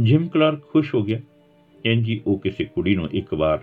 [0.00, 1.20] ਜਿਮ ਕਲਾਰਕ ਖੁਸ਼ ਹੋ ਗਿਆ?
[1.84, 3.60] ਇੰਜੀ ਉਹ ਕਿਸੇ ਕੁੜੀ ਨੂੰ ਇੱਕ ਵਾਰ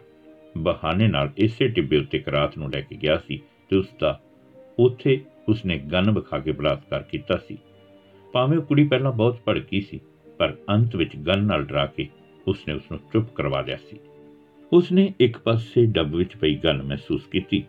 [0.58, 4.20] ਬਹਾਨੇ ਨਾਲ ਇਸੇ ਟਿੱਬੇ ਉੱਤੇ ਕਰਾਤ ਨੂੰ ਲੈ ਕੇ ਗਿਆ ਸੀ ਤੇ ਉਸ ਦਾ
[4.80, 7.58] ਉੱਥੇ ਉਸਨੇ ਗਨ ਵਿਖਾ ਕੇ ਬਲਾਤਕਾਰ ਕੀਤਾ ਸੀ।
[8.34, 10.00] ਭਾਵੇਂ ਉਹ ਕੁੜੀ ਪਹਿਲਾਂ ਬਹੁਤ ਭੜਕੀ ਸੀ,
[10.38, 12.08] ਪਰ ਅੰਤ ਵਿੱਚ ਗਨ ਨਾਲ ਡਰਾ ਕੇ
[12.48, 14.00] ਉਸਨੇ ਉਸ ਨੂੰ ਚੁੱਪ ਕਰਵਾ ਲਿਆ ਸੀ।
[14.74, 17.64] ਉਸਨੇ ਇੱਕ ਪਾਸੇ ਡੱਬ ਵਿੱਚ ਪਈ ਗਨ ਮਹਿਸੂਸ ਕੀਤੀ।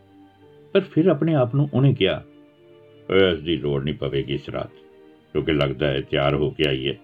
[0.72, 2.24] ਪਰ ਫਿਰ ਆਪਣੇ ਆਪ ਨੂੰ ਉਹਨੇ ਕਿਹਾ
[3.10, 4.70] "ਓਏ, ਇਸ ਦੀ ਲੋੜ ਨਹੀਂ ਪਵੇਗੀ ਇਸ ਰਾਤ
[5.32, 6.94] ਕਿਉਂਕਿ ਲੱਗਦਾ ਹੈ ਤਿਆਰ ਹੋ ਕੇ ਆਈ ਹੈ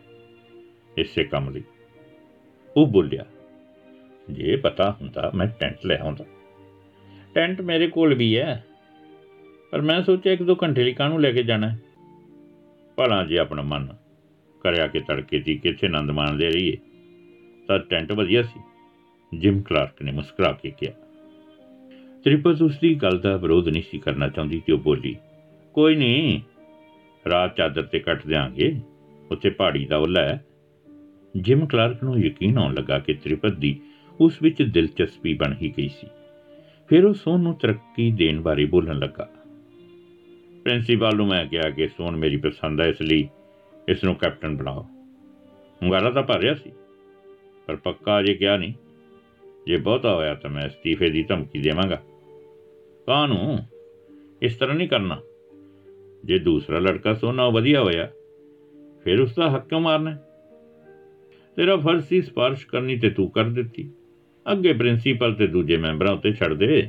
[0.98, 1.62] ਇਸੇ ਕੰਮ ਲਈ।
[2.76, 3.26] ਉਹ ਬੋਲਿਆ
[4.30, 6.24] ਜੇ ਪਤਾ ਹੁੰਦਾ ਮੈਂ ਟੈਂਟ ਲੈ ਆਉਂਦਾ।
[7.34, 8.64] ਟੈਂਟ ਮੇਰੇ ਕੋਲ ਵੀ ਹੈ
[9.70, 11.78] ਪਰ ਮੈਂ ਸੋਚਿਆ ਇੱਕ ਦੋ ਘੰਟੇ ਲਈ ਕਾਹਨੂੰ ਲੈ ਕੇ ਜਾਣਾ ਹੈ?
[12.96, 13.96] ਭਲਾ ਜੇ ਆਪਣਾ ਮਨ
[14.60, 16.76] ਕਰਿਆ ਕਿ ਤੜਕੇ ਦੀ ਕਿੱਥੇ ਆਨੰਦ ਮਾਣਦੇ ਰਹੀਏ
[17.68, 18.60] ਤਾਂ ਟੈਂਟ ਵਧੀਆ ਸੀ।
[19.38, 21.03] ਜਿਮ ਕਲਾਰਕ ਨੇ ਮੁਸਕਰਾ ਕੇ ਕਿਹਾ
[22.24, 25.16] ਤ੍ਰਿਪਤ ਉਸ ਦੀ ਗੱਲ ਦਾ ਵਿਰੋਧ ਨਹੀਂ ਸੀ ਕਰਨਾ ਚਾਹੁੰਦੀ ਕਿ ਉਹ ਬੋਲੀ,
[25.74, 26.40] ਕੋਈ ਨਹੀਂ
[27.30, 28.80] ਰਾਤ ਚਾਦਰ ਤੇ ਕੱਟ ਦਿਆਂਗੇ,
[29.30, 30.44] ਉੱਥੇ ਪਹਾੜੀ ਦਾ ਉੱਲਾ ਹੈ।
[31.36, 33.80] ਜਿਮ ਕਲਾਰਕ ਨੂੰ ਯਕੀਨ ਆਉਣ ਲੱਗਾ ਕਿ ਤ੍ਰਿਪਤ ਦੀ
[34.20, 36.06] ਉਸ ਵਿੱਚ ਦਿਲਚਸਪੀ ਬਣ ਹੀ ਗਈ ਸੀ।
[36.88, 39.28] ਫਿਰ ਉਹ ਸੋਨ ਨੂੰ ਤਰੱਕੀ ਦੇਣ ਬਾਰੇ ਬੋਲਣ ਲੱਗਾ।
[40.64, 43.28] ਪ੍ਰਿੰਸੀਪਲ ਨੂੰ ਮੈਂ ਕਿਹਾ ਕਿ ਸੋਨ ਮੇਰੀ ਪਸੰਦ ਹੈ, ਇਸ ਲਈ
[43.88, 44.82] ਇਸ ਨੂੰ ਕੈਪਟਨ ਬਣਾਓ।
[45.82, 46.72] ਹੁੰਗਾਰਾ ਤਾਂ ਭਰ ਰਿਹਾ ਸੀ,
[47.66, 48.72] ਪਰ ਪੱਕਾ ਅਜੇ ਕਿਹਾ ਨਹੀਂ।
[49.66, 52.02] ਜੇ ਬਹੁਤਾ ਹੋਇਆ ਤਾਂ ਮੈਂ ਅਸਤੀਫੇ ਦੀ ਧਮਕੀ ਦੇਵਾਂਗਾ।
[53.06, 53.58] ਕਾਹਨੂੰ?
[54.42, 55.20] ਇਸ ਤਰ੍ਹਾਂ ਨਹੀਂ ਕਰਨਾ।
[56.24, 58.08] ਜੇ ਦੂਸਰਾ ਲੜਕਾ ਸੋਨਾ ਵਧੀਆ ਹੋਇਆ,
[59.04, 60.22] ਫਿਰ ਉਸ ਦਾ ਹੱਕ ਕਿਉਂ ਮਾਰਨਾ ਹੈ?
[61.56, 63.90] ਤੇਰਾ ਫਰਜ਼ ਸੀ ਸਪਾਰਸ਼ ਕਰਨੀ ਤੇ ਤੂੰ ਕਰ ਦਿੱਤੀ।
[64.46, 66.88] ਅੱਗੇ ਪ੍ਰਿੰਸੀਪਲ ਤੇ ਦੂਜੇ ਮੈਂਬਰਾਂ ਉੱਤੇ ਛੱਡ ਦੇ।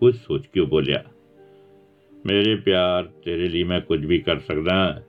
[0.00, 1.02] ਕੁਝ ਸੋਚ ਕੇ ਉਹ ਬੋਲਿਆ?
[2.26, 5.00] ਮੇਰੇ ਪਿਆਰ, ਤੇਰੇ ਲਈ ਮੈਂ ਕੁਝ ਵੀ ਕਰ ਸਕਦਾ। ਹਾਂ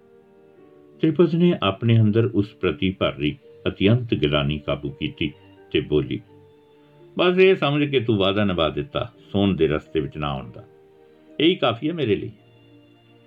[1.01, 3.35] ਤ੍ਰਿਪਤ ਨੇ ਆਪਣੇ ਅੰਦਰ ਉਸ ਪ੍ਰਤੀ ਭਰੀ,
[3.67, 5.31] ਅਤਿਅੰਤ ਗਿਲਾਨੀ ਕਾਬੂ ਕੀਤੀ
[5.71, 6.19] ਤੇ ਬੋਲੀ,
[7.17, 10.63] ਬਸ ਇਹ ਸਮਝ ਕੇ ਤੂੰ ਵਾਅਦਾ ਨਿਭਾ ਦਿੱਤਾ। ਸੋਨ ਦੇ ਰਸਤੇ ਵਿੱਚ ਨਾ ਆਉਣ ਦਾ।
[11.39, 12.31] ਇਹੀ ਕਾਫੀ ਹੈ ਮੇਰੇ ਲਈ।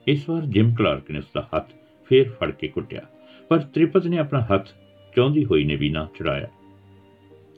[0.06, 1.70] ਇਸ ਵਾਰ ਜਿਮ ਕਲਾਰਕ ਨੇ ਉਸ ਦਾ ਹੱਥ
[2.08, 3.00] ਫੇਰ ਫੜ ਕੇ ਕੁੱਟਿਆ,
[3.48, 4.68] ਪਰ ਤ੍ਰਿਪਤ ਨੇ ਆਪਣਾ ਹੱਥ
[5.16, 6.48] ਚਾਹੁੰਦੀ ਹੋਈ ਨੇ ਵੀ ਨਾ ਛੁਡਾਇਆ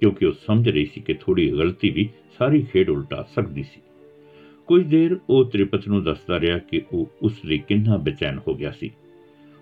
[0.01, 2.09] ਕਿਉਂਕਿ ਉਹ ਸਮਝ ਰਹੀ ਸੀ ਕਿ ਥੋੜੀ ਗਲਤੀ ਵੀ
[2.39, 3.81] ਸਾਰੀ ਖੇਡ ਉਲਟਾ ਸਕਦੀ ਸੀ।
[4.67, 8.71] ਕੁਝ ਦੇਰ ਉਹ ਤ੍ਰਿਪਤ ਨੂੰ ਦੱਸਦਾ ਰਿਹਾ ਕਿ ਉਹ ਉਸ ਲਈ ਕਿੰਨਾ ਬੇਚੈਨ ਹੋ ਗਿਆ
[8.71, 8.91] ਸੀ।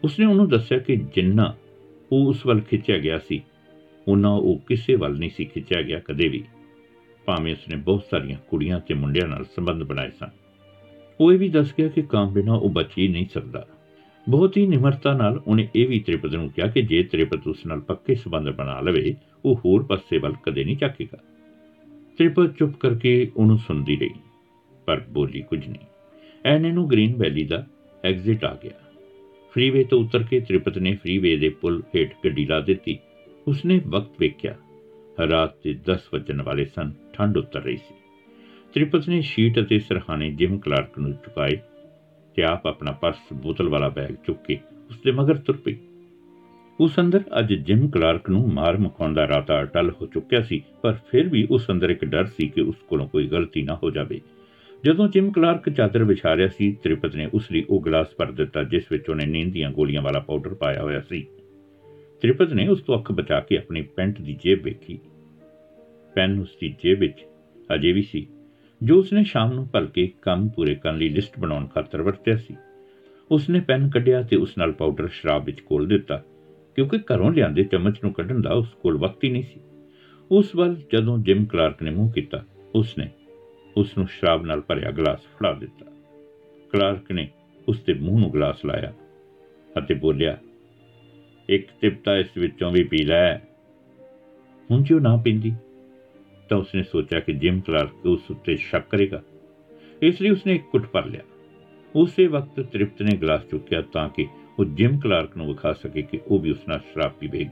[0.05, 1.55] ਉਸਨੇ ਉਹਨੂੰ ਦੱਸਿਆ ਕਿ ਜਿੰਨਾ
[2.12, 3.43] ਉਹ ਉਸ ਵੱਲ ਖਿੱਚਿਆ ਗਿਆ ਸੀ
[4.09, 6.45] ਉਹਨਾਂ ਉਹ ਕਿਸੇ ਵੱਲ ਨਹੀਂ ਸੀ ਖਿੱਚਿਆ ਗਿਆ ਕਦੇ ਵੀ।
[7.25, 10.28] ਭਾਵੇਂ ਉਸਨੇ ਬਹੁਤ ਸਾਰੀਆਂ ਕੁੜੀਆਂ ਤੇ ਮੁੰਡਿਆਂ ਨਾਲ ਸੰਬੰਧ ਬਣਾਏ ਸਨ।
[11.21, 13.67] ਉਹ ਇਹ ਵੀ ਦੱਸ ਗਿਆ ਕਿ ਕੰਮ ਬਿਨਾਂ ਉਹ ਬਚ ਹੀ ਨਹੀਂ ਸਕਦਾ।
[14.28, 17.80] ਬਹੁਤ ਹੀ ਨਿਮਰਤਾ ਨਾਲ ਉਹਨੇ ਇਹ ਵੀ ਤ੍ਰਿਪਤ ਨੂੰ ਕਿਹਾ ਕਿ ਜੇ ਤ੍ਰਿਪਤ ਉਸ ਨਾਲ
[17.80, 21.19] ਪੱਕੇ ਸੰਬੰਧ ਬਣਾ ਲਵੇ, ਉਹ ਹੋਰ ਪਾਸੇ ਵੱਲ ਕਦੇ ਨਹੀਂ ਝਾਕੇਗਾ।
[22.19, 24.11] ਤ੍ਰਿਪਤ ਚੁੱਪ ਕਰਕੇ ਉਹਨੂੰ ਸੁਣਦੀ ਰਹੀ,
[24.87, 25.87] ਪਰ ਬੋਲੀ ਕੁਝ ਨਹੀਂ।
[26.45, 27.67] ਐਨੇ ਨੂੰ ਗ੍ਰੀਨ ਵੈਲੀ ਦਾ
[28.04, 28.73] ਐਗਜ਼ਿਟ ਆ ਗਿਆ।
[29.50, 32.99] ਫਰੀਵੇ ਤੋਂ ਉਤਰ ਕੇ ਤ੍ਰਿਪਤ ਨੇ ਫਰੀਵੇ ਦੇ ਪੁਲ ਹੇਠ ਗੱਡੀ ਲਾ ਦਿੱਤੀ।
[33.49, 34.56] ਉਸਨੇ ਵਕਤ ਵੇਖਿਆ।
[35.30, 37.95] ਰਾਤ ਦੇ 10 ਵਜਣ ਵਾਲੇ ਸਨ। ਠੰਡ ਉਤਰ ਰਹੀ ਸੀ।
[38.75, 41.57] ਤ੍ਰਿਪਤ ਨੇ ਸ਼ੀਟ ਅਤੇ ਸਰਹਾਣੇ ਜਿਮ ਕਲਾਰਕ ਨੂੰ ਚੁਕਾਏ
[42.37, 44.59] ਤੇ ਆਪ ਆਪਣਾ ਪਰਸ ਬੋਤਲ ਵਾਲਾ ਬੈਗ ਚੁੱਕ ਕੇ
[44.91, 45.77] ਉਸਦੇ ਮਗਰ ਤੁਰ ਪਈ।
[46.81, 50.97] ਉਸ ਅੰਦਰ ਅੱਜ ਜਿਮ ਕਲਾਰਕ ਨੂੰ ਮਾਰ ਮੁਕਾਉਣ ਦਾ ਰਾਤਾ ਅਟਲ ਹੋ ਚੁੱਕਿਆ ਸੀ, ਪਰ
[51.11, 54.21] ਫਿਰ ਵੀ ਉਸ ਅੰਦਰ ਇੱਕ ਡਰ ਸੀ ਕਿ ਉਸ ਕੋਲੋਂ ਕੋਈ ਗਲਤੀ ਨਾ ਹੋ ਜਾਵੇ।
[54.85, 58.63] ਜਦੋਂ ਜਿਮ ਕਲਾਰਕ ਚਾਦਰ ਵਿਛਾ ਰਿਹਾ ਸੀ, ਤ੍ਰਿਪਤ ਨੇ ਉਸ ਲਈ ਉਹ ਗਲਾਸ ਭਰ ਦਿੱਤਾ,
[58.63, 61.27] ਜਿਸ ਵਿੱਚ ਉਹਨੇ ਨੀਂਦ ਦੀਆਂ ਗੋਲੀਆਂ ਵਾਲਾ ਪਾਊਡਰ ਪਾਇਆ ਹੋਇਆ ਸੀ।
[62.23, 64.99] ਤ੍ਰਿਪਤ ਨੇ ਉਸ ਤੋਂ ਅੱਖ ਬਚਾ ਕੇ ਆਪਣੀ ਪੈਂਟ ਦੀ ਜੇਬ ਵੇਖੀ।
[66.15, 67.25] ਪੈਨ ਉਸ ਦੀ ਜੇਬ ਵਿੱਚ
[67.75, 68.27] ਅਜੇ ਵੀ ਸੀ,
[68.81, 72.57] ਜੋ ਉਸਨੇ ਸ਼ਾਮ ਨੂੰ ਭਲ ਕੇ ਕੰਮ ਪੂਰੇ ਕਰਨ ਲਈ ਲਿਸਟ ਬਣਾਉਣ ਖਾਤਰ ਵਰਤਿਆ ਸੀ।
[73.31, 76.23] ਉਸਨੇ ਪੈਨ ਕੱਢਿਆ ਤੇ ਉਸ ਨਾਲ ਪਾਊਡਰ ਸ਼ਰਾਬ ਵਿੱਚ ਘੋਲ ਦਿੱਤਾ,
[76.77, 79.61] ਕਿਉਂਕਿ ਘਰੋਂ ਲਿਆਂਦੇ ਚਮਚ ਨੂੰ ਕੱਢਣ ਦਾ ਉਸ ਕੋਲ ਵਕਤ ਹੀ ਨਹੀਂ ਸੀ।
[80.31, 82.45] ਉਸ ਵੱਲ ਜਦੋਂ ਜਿਮ ਕਲਾਰਕ ਨੇ ਮੂੰਹ ਕੀਤਾ,
[82.75, 83.09] ਉਸਨੇ
[83.77, 85.91] ਉਸ ਨੂੰ ਸ਼ਰਾਬ ਨਾਲ ਭਰਿਆ ਗਲਾਸ ਫੜਾ ਦਿੱਤਾ।
[86.73, 87.29] ਕਲਾਰਕ ਨੇ
[87.69, 88.93] ਉਸ ਦੇ ਮੂੰਹ ਨੂੰ ਗਲਾਸ ਲਾਇਆ
[89.79, 90.37] ਅਤੇ ਬੋਲਿਆ,
[91.49, 93.37] ਇੱਕ ਤਿਪਤਾ ਇਸ ਵਿੱਚੋਂ ਵੀ ਪੀ ਲੈ।
[94.71, 95.53] ਹੁਣ ਜੋ ਨਾ ਪੀਂਦੀ?
[96.52, 99.23] ਤਾਂ ਉਸਨੇ ਸੋਚਿਆ ਕਿ ਜਿਮ ਕਲਾਰਕ ਉਸ ਉੱਤੇ ਸ਼ੱਕ ਕਰੇਗਾ।
[100.02, 101.21] ਇਸ ਲਈ ਉਸਨੇ ਇੱਕ ਕੁੱਟ ਭਰ ਲਿਆ।
[101.97, 104.26] ਉਸੇ ਵਕਤ ਤ੍ਰਿਪਤ ਨੇ ਗਲਾਸ ਚੁੱਕਿਆ ਤਾਂ ਕਿ
[104.58, 107.49] ਉਹ ਜਿਮ ਕਲਾਰਕ ਨੂੰ ਵਿਖਾ ਸਕੇ ਕਿ ਉਹ ਵੀ ਉਸ ਨਾਲ ਸ਼ਰਾਬ ਪੀਵੇਗੀ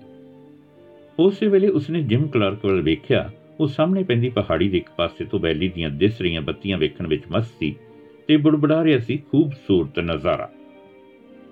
[1.18, 5.40] ਉਸੇ ਵੇਲੇ ਉਸਨੇ ਜਿਮ ਕਲਾਰਕ ਵੱਲ ਵੇਖਿਆ, ਉਹ ਸਾਹਮਣੇ ਪੈਂਦੀ ਪਹਾੜੀ ਦੇ ਇੱਕ ਪਾਸੇ ਤੋਂ
[5.40, 7.76] ਵੈਲੀ ਦੀਆਂ ਦਿਸ ਰਹੀਆਂ ਬੱਤੀਆਂ ਵੇਖਣ ਵਿੱਚ ਮਸਤ ਸੀ
[8.28, 10.50] ਤੇ ਬੁੜਬੜਾ ਰਿਹਾ ਸੀ ਖੂਬਸੂਰਤ ਨਜ਼ਾਰਾ।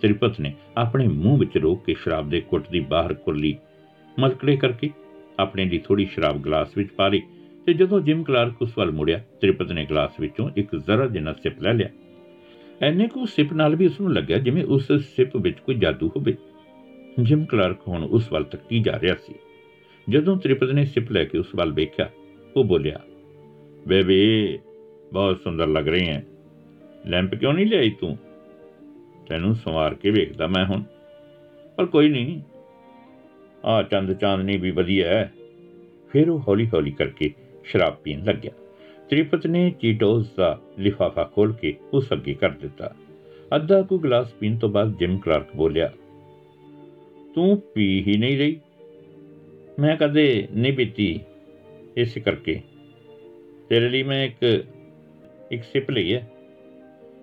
[0.02, 3.56] ਤ੍ਰਿਪਤ ਨੇ ਆਪਣੇ ਮੂੰਹ ਵਿੱਚ ਰੋਕ ਕੇ ਸ਼ਰਾਬ ਦੇ ਕੁੱਟ ਦੀ ਬਾਹਰ ਕੁਰਲੀ
[4.18, 4.90] ਮਲਕੜੇ ਕਰਕੇ
[5.38, 7.22] ਆਪਣੇ ਲਈ ਥੋੜੀ ਸ਼ਰਾਬ ਗਲਾਸ ਵਿੱਚ ਪਾ ਲਈ।
[7.68, 11.62] ਤੇ ਜਦੋਂ ਜਿਮ ਕਲਾਰਕ ਉਸ ਵੱਲ ਮੁੜਿਆ, ਤ੍ਰਿਪਤ ਨੇ ਗਲਾਸ ਵਿੱਚੋਂ ਇੱਕ ਜ਼ਰਾ ਜਿਹਾ ਸਿਪ
[11.62, 11.88] ਲੈ ਲਿਆ।
[12.82, 16.34] ਐਨੇ ਕੁ ਸਿਪ ਨਾਲ ਵੀ ਉਸ ਨੂੰ ਲੱਗਿਆ ਜਿਵੇਂ ਉਸ ਸਿਪ ਵਿੱਚ ਕੋਈ ਜਾਦੂ ਹੋਵੇ।
[17.22, 19.34] ਜਿਮ ਕਲਾਰਕ ਹੁਣ ਉਸ ਵੱਲ ਤੱਕੀ ਜਾ ਰਿਹਾ ਸੀ।
[20.08, 22.10] ਜਦੋਂ ਤ੍ਰਿਪਤ ਨੇ ਸਿਪ ਲੈ ਕੇ ਉਸ ਵੱਲ ਵੇਖਿਆ,
[22.56, 23.00] ਉਹ ਬੋਲਿਆ,
[23.88, 24.58] ਬੇਬੀ,
[25.12, 26.26] ਬਹੁਤ ਸੁੰਦਰ ਲੱਗ ਰਹੀ ਹੈ।
[27.06, 28.18] ਲੈਂਪ ਕਿਉਂ ਨਹੀਂ ਲਿਆਈ ਤੂੰ?
[29.28, 30.82] ਤੈਨੂੰ ਸੰਵਾਰ ਕੇ ਵੇਖਦਾ ਮੈਂ ਹੁਣ।
[31.76, 32.40] ਪਰ ਕੋਈ ਨਹੀਂ।
[33.64, 35.32] ਆ ਚੰਦ ਚਾਂਦਨੀ ਵੀ ਵਧੀਆ ਹੈ।
[36.10, 37.34] ਫਿਰ ਉਹ ਹੌਲੀ ਹੌਲੀ ਕਰਕੇ
[37.68, 38.52] ਸ਼ਰਾਬ ਪੀਣ ਲੱਗਿਆ।
[39.10, 42.94] ਤ੍ਰਿਪਤ ਨੇ ਚੀਟੋਸ ਦਾ ਲਿਫਾਫਾ ਖੋਲ ਕੇ ਉਸ ਅੱਗੇ ਕਰ ਦਿੱਤਾ।
[43.56, 45.90] ਅੱਧਾ ਕੁ ਗਲਾਸ ਪੀਣ ਤੋਂ ਬਾਅਦ ਜਿਮ ਕਲਾਰਕ ਬੋਲਿਆ,
[47.34, 48.58] ਤੂੰ ਪੀ ਹੀ ਨਹੀਂ ਰਹੀ।
[49.78, 51.20] ਮੈਂ ਕਦੇ ਨਹੀਂ ਪੀਤੀ
[51.96, 52.60] ਇਸ ਕਰਕੇ।
[53.68, 54.64] ਤੇਰੇ ਲਈ ਮੈਂ ਇੱਕ
[55.52, 56.28] ਇੱਕ ਸਿਪ ਲਈ ਹੈ।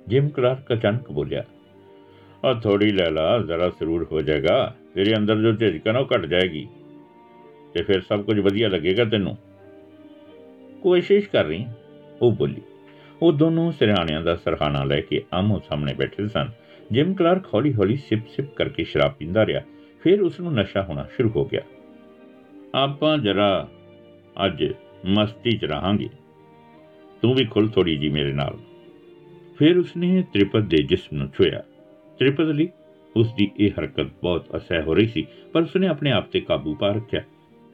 [0.07, 1.43] ਜਿਮ ਕਲਾਰਕ ਅਚਾਨਕ ਬੋਲਿਆ,
[2.45, 6.07] ਆ ਥੋੜੀ ਲੈ ਲਾ, ਜ਼ਰਾ ਸਰੂਰ ਹੋ ਜਾਏਗਾ। ਤੇਰੇ ਅੰਦਰ ਜੋ ਝਿਜਕ ਹੈ ਨਾ ਉਹ
[6.07, 6.67] ਘਟ ਜਾਏਗੀ।
[7.73, 9.35] ਤੇ ਫਿਰ ਸਭ ਕੁਝ ਵਧੀਆ ਲੱਗੇਗਾ ਤੈਨੂੰ?
[10.85, 11.73] ਕੋਸ਼ਿਸ਼ ਕਰ ਰਹੀ। ਹਾਂ
[12.21, 12.61] ਉਹ ਬੋਲੀ,
[13.21, 16.49] ਉਹ ਦੋਨੋਂ ਸਿਰਹਾਣਿਆਂ ਦਾ ਸਰਹਾਣਾ ਲੈ ਕੇ ਆਮੋ ਸਾਹਮਣੇ ਬੈਠੇ ਸਨ।
[16.91, 19.61] ਜਿਮ ਕਲਾਰਕ ਹੌਲੀ-ਹੌਲੀ ਸਿਪ-ਸਿਪ ਕਰਕੇ ਸ਼ਰਾਬ ਪੀਂਦਾ ਰਿਹਾ।
[20.03, 21.61] ਫਿਰ ਉਸ ਨੂੰ ਨਸ਼ਾ ਹੋਣਾ ਸ਼ੁਰੂ ਹੋ ਗਿਆ।
[22.75, 23.69] ਆਪਾਂ ਜਰਾ
[24.45, 24.65] ਅੱਜ
[25.05, 26.09] ਮਸਤੀ 'ਚ ਰਹਾਂਗੇ।
[27.21, 28.57] ਤੂੰ ਵੀ ਖੁੱਲ ਥੋੜੀ ਜੀ ਮੇਰੇ ਨਾਲ।
[29.57, 31.63] ਫਿਰ ਉਸਨੇ ਤ੍ਰਿਪਤ ਦੇ ਜਿਸਮ ਨੂੰ ਛੁਇਆ
[32.19, 32.69] ਤ੍ਰਿਪਤ ਲਈ
[33.15, 36.75] ਉਸ ਦੀ ਇਹ ਹਰਕਤ ਬਹੁਤ ਅਸਹਿ ਹੋ ਰਹੀ ਸੀ, ਪਰ ਉਸਨੇ ਆਪਣੇ ਆਪ ਤੇ ਕਾਬੂ
[36.75, 37.21] ਪਾ ਰੱਖਿਆ।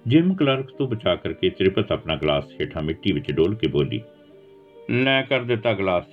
[0.06, 4.02] ਜਿਮ ਕਲਰਕ ਤੋਂ ਬਚਾ ਕਰਕੇ ਤ੍ਰਿਪਤ ਆਪਣਾ ਗਲਾਸ ਹੇਠਾਂ ਮਿੱਟੀ ਵਿੱਚ ਡੋਲ ਕੇ ਬੋਲੀ,
[4.92, 6.06] ਲੈ ਕਰ ਦਿੱਤਾ ਗਲਾਸ,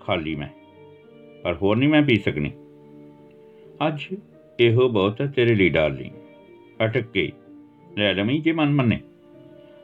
[0.00, 0.48] ਖਾਲੀ ਮੈਂ,
[1.44, 2.50] ਪਰ ਹੋਰ ਨਹੀਂ ਮੈਂ ਪੀ ਸਕਣੀ
[3.86, 4.06] ਅੱਜ
[4.58, 6.12] ਇਹੋ ਬਹੁਤ ਹੈ ਤੇਰੇ ਲਈ ਡਾਰਲਿੰਗ,
[6.84, 7.30] ਅਟਕ ਕੇ
[7.90, 9.00] ਲੈ ਲਵੀਂ ਜੇ ਮਨ ਮੰਨੇ।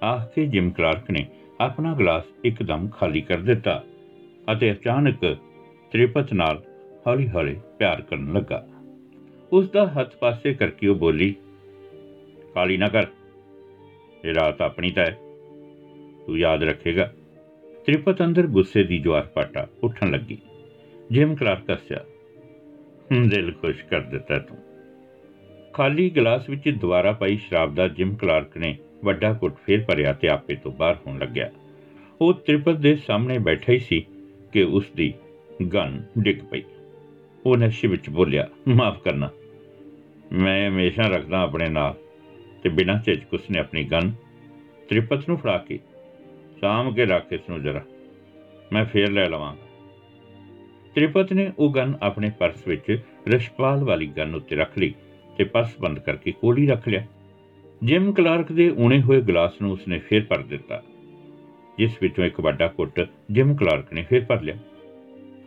[0.04, 1.26] ਆਖ ਕੇ ਜਿਮ ਕਲਾਰਕ ਨੇ
[1.60, 3.82] ਆਪਣਾ ਗਲਾਸ ਇੱਕਦਮ ਖਾਲੀ ਕਰ ਦਿੱਤਾ
[4.52, 5.24] ਅਤੇ ਅਚਾਨਕ
[5.92, 6.62] ਤ੍ਰਿਪਤ ਨਾਲ
[7.06, 8.66] ਹੌਲੀ-ਹੌਲੀ ਪਿਆਰ ਕਰਨ ਲੱਗਾ।
[9.52, 11.34] ਉਸ ਦਾ ਹੱਥ ਪਾਸੇ ਕਰਕੇ ਉਹ ਬੋਲੀ,
[12.54, 13.06] ਕਾਲੀ ਨਾ ਕਰ
[14.24, 15.18] ਇਹ ਰਾਤ ਆਪਣੀ ਤਾਂ ਹੈ।
[16.26, 17.12] ਤੂੰ ਯਾਦ ਰੱਖੇਗਾ।
[17.86, 20.38] ਤ੍ਰਿਪਤ ਅੰਦਰ ਗੁੱਸੇ ਦੀ ਜਵਾਰ ਪਾਟਾ ਉੱਠਣ ਲੱਗੀ।
[21.10, 22.04] ਜਿਮ ਕਲਾਰਕ ਹੱਸਿਆ।
[23.12, 24.58] "ਹੂੰ, ਦਿਲ ਖੁਸ਼ ਕਰ ਦਿੱਤਾ ਤੂੰ।
[25.72, 30.28] ਖਾਲੀ ਗਲਾਸ ਵਿੱਚ ਦੁਬਾਰਾ ਪਾਈ ਸ਼ਰਾਬ ਦਾ ਜਿਮ ਕਲਾਰਕ ਨੇ ਵੱਡਾ ਘੁੱਟ ਫੇਰ ਭਰਿਆ ਤੇ
[30.28, 31.50] ਆਪੇ ਤੋਂ ਬਾਹਰ ਹੋਣ ਲੱਗਿਆ।
[32.20, 34.06] ਉਹ ਤ੍ਰਿਪਤ ਦੇ ਸਾਹਮਣੇ ਬੈਠਾ ਹੀ ਸੀ
[34.52, 35.14] ਕਿ ਉਸ ਦੀ
[35.74, 36.62] ਗਨ ਡਿੱਗ ਪਈ।
[37.46, 39.30] ਉਹ ਨਸ਼ੇ ਵਿੱਚ ਬੋਲਿਆ ਮਾਫ ਕਰਨਾ।
[40.32, 41.94] ਮੈਂ ਹਮੇਸ਼ਾ ਰੱਖਦਾ ਆਪਣੇ ਨਾਲ।
[42.62, 44.12] ਤੇ ਬਿਨਾਂ ਝਿਜਕ ਉਸਨੇ ਆਪਣੀ ਗਨ
[44.88, 45.78] ਤ੍ਰਿਪਤ ਨੂੰ ਫੜਾ ਕੇ
[46.60, 47.82] ਸਾਂਭ ਕੇ ਰੱਖ ਇਸ ਨੂੰ ਜਰਾ।
[48.72, 49.54] ਮੈਂ ਫੇਰ ਲੈ ਲਵਾਂ
[50.96, 52.98] ਤ੍ਰਿਪਤ ਨੇ ਉਹ ਗਨ ਆਪਣੇ ਪਰਸ ਵਿੱਚ
[53.28, 54.94] ਰਸ਼ਪਾਲ ਵਾਲੀ ਗਨ ਉੱਤੇ ਰੱਖ ਲਈ
[55.38, 57.04] ਤੇ ਪਰਸ ਬੰਦ ਕਰਕੇ ਕੋਲ ਹੀ ਰੱਖ ਲਿਆ।
[57.82, 60.82] ਜਿਮ ਕਲਾਰਕ ਦੇ ਉਣੇ ਹੋਏ ਗਲਾਸ ਨੂੰ ਉਸਨੇ ਫੇਰ ਭਰ ਦਿੱਤਾ,
[61.78, 64.56] ਜਿਸ ਵਿੱਚੋਂ ਇੱਕ ਵੱਡਾ ਘੁੱਟ ਜਿਮ ਕਲਾਰਕ ਨੇ ਫੇਰ ਭਰ ਲਿਆ।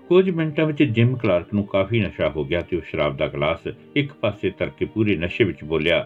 [0.09, 3.67] ਕੁਝ ਮਿੰਟਾਂ ਵਿੱਚ ਜਿਮ ਕਲਾਰਕ ਨੂੰ ਕਾਫੀ ਨਸ਼ਾ ਹੋ ਗਿਆ ਤੇ ਉਹ ਸ਼ਰਾਬ ਦਾ ਗਲਾਸ
[3.95, 6.05] ਇੱਕ ਪਾਸੇ ਧਰ ਕੇ ਪੂਰੇ ਨਸ਼ੇ ਵਿੱਚ ਬੋਲਿਆ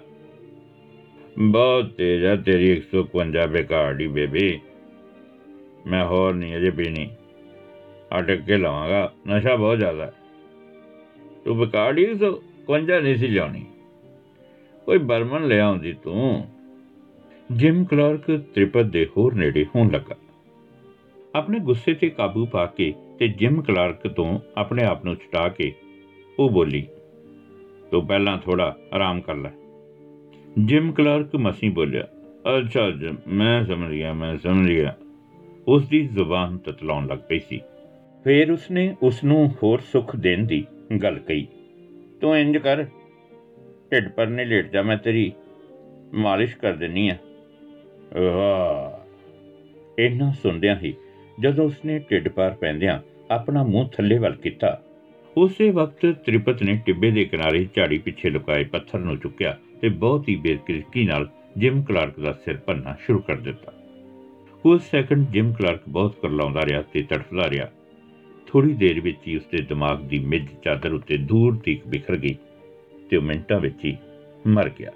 [1.37, 4.59] ਬਹੁਤ ਤੇਜ਼ ਹੈ ਤੇਰੀ 151 ਬੇਕਾਰਡੀ ਬੇਬੀ।
[5.87, 7.09] ਮੈਂ ਹੋਰ ਨਹੀਂ, ਅਜੇ ਪੀਣੀ
[8.19, 10.11] ਅਟਕ ਕੇ ਲਵਾਂਗਾ, ਨਸ਼ਾ ਬਹੁਤ ਜ਼ਿਆਦਾ। ਹੈ
[11.45, 13.65] ਤੂੰ ਬੇਕਾਰਡੀ 151 ਨਹੀਂ ਸੀ ਲਿਆਉਣੀ।
[14.85, 16.47] ਕੋਈ ਬਰਮਨ ਲੈ ਆਉਂਦੀ ਤੂੰ।
[17.51, 20.15] ਜਿਮ ਕਲਾਰਕ ਤ੍ਰਿਪਤ ਦੇ ਹੋਰ ਨੇੜੇ ਹੋਣ ਲੱਗਾ।
[21.35, 25.73] ਆਪਣੇ ਗੁੱਸੇ ਤੇ ਕਾਬੂ ਪਾ ਕੇ ਤੇ ਜਿਮ ਕਲਾਰਕ ਤੋਂ ਆਪਣੇ ਆਪ ਨੂੰ ਛੁਟਾ ਕੇ
[26.39, 26.87] ਉਹ ਬੋਲੀ,
[27.91, 29.49] ਤੂੰ ਪਹਿਲਾਂ ਥੋੜਾ ਆਰਾਮ ਕਰ ਲੈ।
[30.57, 32.07] ਜਿਮ ਕਲਾਰਕ ਮਸੀਂ ਬੋਲਿਆ
[32.57, 34.95] ਅੱਛਾ ਜੀ, ਮੈਂ ਸਮਝ ਗਿਆ ਮੈਂ ਸਮਝ ਗਿਆ।
[35.67, 37.61] ਉਸ ਦੀ ਜ਼ੁਬਾਨ ਤਤਲਾਉਣ ਲੱਗ ਪਈ ਸੀ।
[38.23, 40.65] ਫਿਰ ਉਸਨੇ ਉਸ ਨੂੰ ਹੋਰ ਸੁੱਖ ਦੇਣ ਦੀ
[41.03, 41.47] ਗੱਲ ਕਹੀ।
[42.21, 42.83] ਤੂੰ ਇੰਜ ਕਰ
[43.91, 45.31] ਢਿੱਡ ਪਰਨੇ ਲੇਟ ਜਾ ਮੈਂ ਤੇਰੀ
[46.13, 47.17] ਮਾਲਿਸ਼ ਕਰ ਦਿੰਨੀ ਆ।
[48.19, 48.99] ਵਾਹ
[49.99, 50.93] ਇਹਨਾਂ ਸੁਣਦਿਆਂ ਹੀ
[51.39, 52.99] ਜਦੋਂ ਉਸਨੇ ਢਿੱਡ ਪਾਰ ਪੈਂਦਿਆਂ
[53.31, 54.81] ਆਪਣਾ ਮੂੰਹ ਥੱਲੇ ਵੱਲ ਕੀਤਾ
[55.37, 60.29] ਉਸੇ ਵਕਤ ਤ੍ਰਿਪਤ ਨੇ ਟਿੱਬੇ ਦੇ ਕਿਨਾਰੇ ਝਾੜੀ ਪਿੱਛੇ ਲੁਕਾਏ ਪੱਥਰ ਨੂੰ ਚੁੱਕਿਆ। ਤੇ ਬਹੁਤ
[60.29, 63.71] ਹੀ ਬੇਰਕਿਰਕੀ ਨਾਲ ਜਿਮ ਕਲਾਰਕ ਦਾ ਸਿਰ ਭੰਨਣਾ ਸ਼ੁਰੂ ਕਰ ਦਿੱਤਾ।
[64.63, 67.69] ਕੁਝ ਸੈਕਿੰਡ ਜਿਮ ਕਲਾਰਕ ਬਹੁਤ ਕਰਲਾਉਂਦਾ ਰਿਹਾ ਤੇ ਤੜਫਦਾ ਰਿਹਾ।
[68.47, 72.35] ਥੋੜੀ ਦੇਰ ਵਿੱਚ ਹੀ ਉਸਦੇ ਦਿਮਾਗ ਦੀ ਮਿੱਝ ਚਾਦਰ ਉੱਤੇ ਦੂਰ ਤੀਕ ਬਿਖਰ ਗਈ
[73.09, 73.95] ਤੇ ਉਹ ਮਿੰਟਾਂ ਵਿੱਚ ਹੀ
[74.47, 74.91] ਮਰ ਗਿਆ।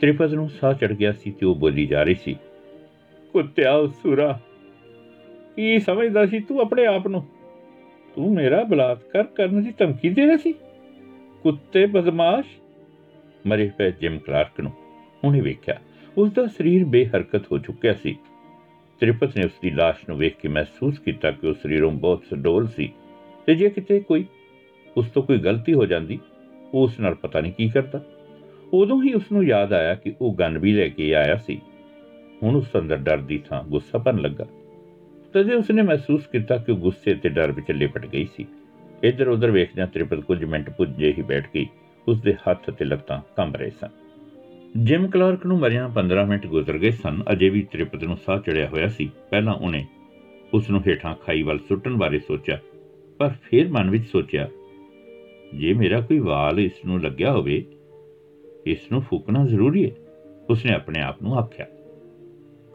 [0.00, 2.34] ਤ੍ਰਿਪਤ ਨੂੰ ਸਾਹ ਚੜ ਗਿਆ ਸੀ ਤੇ ਉਹ ਬੋਲੀ ਜਾ ਰਹੀ ਸੀ,
[3.32, 4.40] ਕੁੱਤਿਆ ਸੁਰਾ
[5.56, 7.24] ਕੀ ਸਮਝਦਾ ਸੀ ਤੂੰ ਆਪਣੇ ਆਪ ਨੂੰ?
[8.16, 10.52] ਤੂੰ ਮੇਰਾ ਬਲਾਤਕਾਰ ਕਰਨ ਦੀ ਧਮਕੀ ਦੇ ਰਿਹਾ ਸੀ?
[11.42, 12.46] ਕੁੱਤੇ ਬਦਮਾਸ਼
[13.46, 14.72] ਮਰੇ ਪਏ ਜਿਮ ਕਲਾਰਕ ਨੂੰ।
[15.24, 15.80] ਉਹਨੇ ਵੇਖਿਆ
[16.18, 18.16] ਉਸ ਦਾ ਸਰੀਰ ਬੇਹਰਕਤ ਹੋ ਚੁੱਕਿਆ ਸੀ।
[19.00, 22.66] ਤ੍ਰਿਪਤ ਨੇ ਉਸ ਦੀ ਲਾਸ਼ ਨੂੰ ਵੇਖ ਕੇ ਮਹਿਸੂਸ ਕੀਤਾ ਕਿ ਉਹ ਸਰੀਰੋਂ ਬਹੁਤ ਸਡੋਲ
[22.68, 22.92] ਸੀ।
[23.46, 24.24] ਤੇ ਜੇ ਕਿਤੇ ਕੋਈ,
[24.96, 26.18] ਉਸ ਤੋਂ ਕੋਈ ਗਲਤੀ ਹੋ ਜਾਂਦੀ,
[26.74, 28.04] ਉਹ ਉਸ ਨਾਲ ਪਤਾ ਨਹੀਂ ਕੀ ਕਰਦਾ।
[28.72, 31.60] ਉਦੋਂ ਹੀ ਉਸ ਨੂੰ ਯਾਦ ਆਇਆ ਕਿ ਉਹ ਗਨ ਵੀ ਲੈ ਕੇ ਆਇਆ ਸੀ।
[32.42, 34.46] ਹੁਣ ਉਸ ਅੰਦਰ ਡਰ ਦੀ ਥਾਂ ਗੁੱਸਾ ਭਰਨ ਲੱਗਾ।
[35.32, 38.46] ਤਦੇ ਉਸਨੇ ਮਹਿਸੂਸ ਕੀਤਾ ਕਿ ਉਹ ਗੁੱਸੇ ਤੇ ਡਰ ਵਿੱਚ ਲਿਪਟ ਗਈ ਸੀ।
[39.02, 41.66] ਇੱਧਰ ਉੱਧਰ ਵੇਖਦਿਆਂ ਤ੍ਰਿਪਤ ਕੁਝ ਮਿੰਟ ਪੁੱਜੇ ਹੀ ਬੈਠ ਗਈ।
[42.10, 43.88] ਉਸ ਦੇ ਹੱਥ ਤੇ ਲੱਤਾਂ ਕੰਬ ਰਹੇ ਸਨ।
[44.76, 48.66] ਜਿਮ ਕਲਾਰਕ ਨੂੰ ਮਰਿਆਂ 15 ਮਿੰਟ ਗੁਜ਼ਰ ਗਏ ਸਨ। ਅਜੇ ਵੀ ਤ੍ਰਿਪਤ ਨੂੰ ਸਾਹ ਚੜਿਆ
[48.68, 49.84] ਹੋਇਆ ਸੀ। ਪਹਿਲਾਂ ਉਹਨੇ
[50.54, 52.58] ਉਸ ਨੂੰ ਹੇਠਾਂ ਖਾਈ ਵੱਲ ਸੁੱਟਣ ਬਾਰੇ ਸੋਚਿਆ,
[53.20, 54.48] ਪਰ ਫਿਰ ਮਨ ਵਿੱਚ ਸੋਚਿਆ,
[55.54, 57.64] ਜੇ ਮੇਰਾ ਕੋਈ ਵਾਲ ਇਸ ਨੂੰ ਲੱਗਿਆ ਹੋਵੇ,
[58.66, 59.90] ਇਸ ਨੂੰ ਫੂਕਣਾ ਜ਼ਰੂਰੀ ਹੈ,
[60.50, 61.66] ਉਸਨੇ ਆਪਣੇ ਆਪ ਨੂੰ ਆਖਿਆ।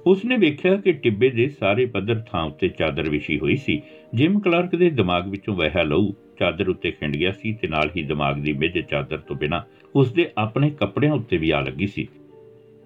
[0.06, 3.82] ਉਸਨੇ ਵੇਖਿਆ ਕਿ ਟਿੱਬੇ ਦੇ ਸਾਰੇ ਪੱਧਰ ਥਾਂ ਉੱਤੇ ਚਾਦਰ ਵਿਛੀ ਹੋਈ ਸੀ।
[4.14, 8.04] ਜਿਮ ਕਲਰਕ ਦੇ ਦਿਮਾਗ ਵਿੱਚੋਂ ਵਹਿਆ ਲਹੂ ਚਾਦਰ ਉੱਤੇ ਖਿੰਡ ਗਿਆ ਸੀ ਤੇ ਨਾਲ ਹੀ
[8.04, 9.62] ਦਿਮਾਗ ਦੀ ਮਿੱਝ ਚਾਦਰ ਤੋਂ ਬਿਨਾਂ
[9.96, 12.08] ਉਸਦੇ ਆਪਣੇ ਕੱਪੜਿਆਂ ਉੱਤੇ ਵੀ ਆ ਲੱਗੀ ਸੀ।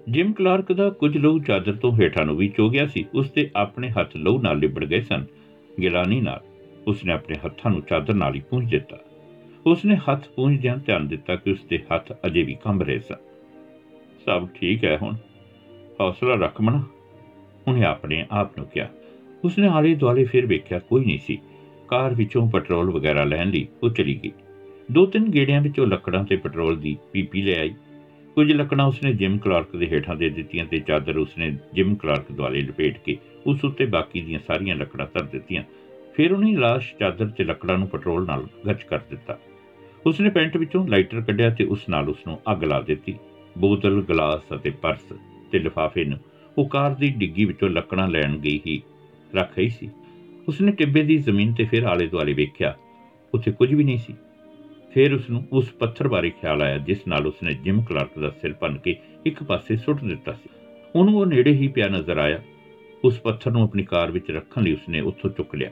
[0.10, 3.90] ਜਿਮ ਕਲਰਕ ਦਾ ਕੁਝ ਲਹੂ ਚਾਦਰ ਤੋਂ ਹੇਠਾਂ ਨੂੰ ਵੀ ਚੋ ਗਿਆ ਸੀ। ਉਸਦੇ ਆਪਣੇ
[3.90, 5.26] ਹੱਥ ਲਹੂ ਨਾਲ ਲਿਬੜ ਗਏ ਸਨ।
[5.82, 6.42] ਗਿਲਾਨੀ ਨਾਲ
[6.88, 8.98] ਉਸਨੇ ਆਪਣੇ ਹੱਥਾਂ ਨੂੰ ਚਾਦਰ ਨਾਲ ਹੀ ਪੂੰਝ ਦਿੱਤਾ।
[9.66, 13.16] ਉਸਨੇ ਹੱਥ ਪੂੰਝਦਿਆਂ ਧਿਆਨ ਦਿੱਤਾ ਕਿ ਉਸਦੇ ਹੱਥ ਅਜੇ ਵੀ ਕੰਬ ਰਹੇ ਸਨ।
[14.26, 15.16] ਸਭ ਠੀਕ ਹੈ ਹੁਣ?
[16.02, 16.84] ਹੌਸਲਾ ਰੱਖ ਮਣਾ
[17.68, 18.90] ਉਹਨੇ ਆਪਣੇ ਆਪ ਨੂੰ ਕਿਹਾ।
[19.44, 21.40] ਉਸਨੇ ਆਲੇ ਦੁਆਲੇ ਫਿਰ ਵੇਖਿਆ ਕੋਈ ਨਹੀਂ ਸੀ।
[21.90, 24.32] ਕਾਰ ਵਿੱਚੋਂ ਪੈਟਰੋਲ ਵਗੈਰਾ ਲੈਣ ਲਈ ਉਹ ਚਲੀ ਗਈ।
[24.92, 27.70] ਦੋ ਤਿੰਨ ਗੇੜਿਆਂ ਵਿੱਚ ਉਹ ਲੱਕੜਾਂ ਤੇ ਪੈਟਰੋਲ ਦੀ ਪੀਪੀ ਲੈ ਆਈ।
[28.36, 32.62] ਕੁਝ ਲੱਕੜਾਂ ਉਸਨੇ ਜਿਮ ਕਲਾਰਕ ਦੇ ਹੇਠਾਂ ਦੇ ਦਿੱਤੀਆਂ ਤੇ ਚਾਦਰ ਉਸਨੇ ਜਿਮ ਕਲਾਰਕ ਦੁਆਲੇ
[32.62, 35.64] ਲਪੇਟ ਕੇ ਉਸ ਉੱਤੇ ਬਾਕੀ ਦੀਆਂ ਸਾਰੀਆਂ ਲੱਕੜਾਂ ਧਰ ਦਿੱਤੀਆਂ।
[36.14, 39.38] ਫਿਰ ਉਹਨੇ ਲਾਸ਼ ਚਾਦਰ ਤੇ ਲੱਕੜਾਂ ਨੂੰ ਪੈਟਰੋਲ ਨਾਲ ਗੱਚ ਕਰ ਦਿੱਤਾ।
[40.06, 43.16] ਉਸਨੇ ਪੈਂਟ ਵਿੱਚੋਂ ਲਾਈਟਰ ਕੱਢਿਆ ਤੇ ਉਸ ਨਾਲ ਉਸ ਨੂੰ ਅੱਗ ਲਾ ਦਿੱਤੀ।
[43.58, 45.14] ਬੋਤਲ, ਗਲਾਸ ਅਤੇ ਪਰਸ
[45.52, 46.18] ਤੇ ਲਿਫਾਫੇ ਨੂੰ
[46.58, 48.82] ਉਹ ਕਾਰ ਦੀ ਡਿੱਗੀ ਵਿੱਚੋਂ ਲੱਕੜਾਂ ਲੈਣ ਗਈ ਹੀ
[49.36, 49.90] ਰੱਖ ਰਹੀ ਸੀ।
[50.50, 52.76] ਉਸਨੇ ਟਿੱਬੇ ਦੀ ਜ਼ਮੀਨ ਤੇ ਫਿਰ ਆਲੇ ਦੁਆਲੇ ਵੇਖਿਆ।
[53.34, 54.14] ਉੱਥੇ ਕੁਝ ਵੀ ਨਹੀਂ ਸੀ।
[54.94, 58.54] ਫਿਰ ਉਸ ਨੂੰ ਉਸ ਪੱਥਰ ਬਾਰੇ ਖਿਆਲ ਆਇਆ, ਜਿਸ ਨਾਲ ਉਸਨੇ ਜਿਮ ਕਲਾਰਕ ਦਾ ਸਿਰ
[58.54, 60.50] ਭੰਨ ਕੇ ਇੱਕ ਪਾਸੇ ਸੁੱਟ ਦਿੱਤਾ ਸੀ।
[60.96, 62.42] ਉਹਨੂੰ ਉਹ ਨੇੜੇ ਹੀ ਪਿਆ ਨਜ਼ਰ ਆਇਆ।
[63.04, 65.72] ਉਸ ਪੱਥਰ ਨੂੰ ਆਪਣੀ ਕਾਰ ਵਿੱਚ ਰੱਖਣ ਲਈ ਉਸਨੇ ਉੱਥੋਂ ਚੁੱਕ ਲਿਆ।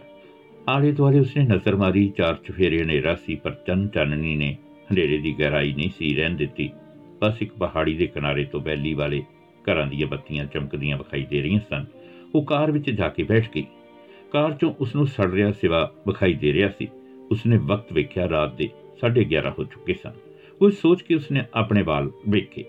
[0.69, 4.57] ਆਲੇ ਦੁਆਲੇ ਉਸਨੇ ਨਜ਼ਰ ਮਾਰੀ, ਚਾਰ ਚੁਫੇਰੇ ਹਨੇਰਾ ਸੀ, ਪਰ ਚੰਨ ਚਾਨਣੀ ਨੇ
[4.91, 6.69] ਹਨੇਰੇ ਦੀ ਗਹਿਰਾਈ ਨਹੀਂ ਸੀ ਰਹਿਣ ਦਿੱਤੀ।
[7.21, 9.23] ਬਸ ਇੱਕ ਪਹਾੜੀ ਦੇ ਕਿਨਾਰੇ ਤੋਂ ਬੈਲੀ ਵਾਲੇ
[9.63, 11.85] ਘਰਾਂ ਦੀਆਂ ਬੱਤੀਆਂ ਚਮਕਦੀਆਂ ਵਿਖਾਈ ਦੇ ਰਹੀਆਂ ਸਨ।
[12.35, 13.65] ਉਹ ਕਾਰ ਵਿੱਚ ਜਾ ਕੇ ਬੈਠ ਗਈ।
[14.31, 16.87] ਕਾਰ ਚੋਂ ਉਸ ਨੂੰ ਸੜ ਰਿਹਾ ਸਿਵਾ ਵਿਖਾਈ ਦੇ ਰਿਹਾ ਸੀ।
[17.31, 20.11] ਉਸਨੇ ਵਕਤ ਵੇਖਿਆ, ਰਾਤ ਦੇ 11:30 ਹੋ ਚੁੱਕੇ ਸਨ।
[20.61, 22.63] ਉਹ ਸੋਚ ਕੇ ਉਸਨੇ ਆਪਣੇ ਵਾਲ ਵੇਖੇ।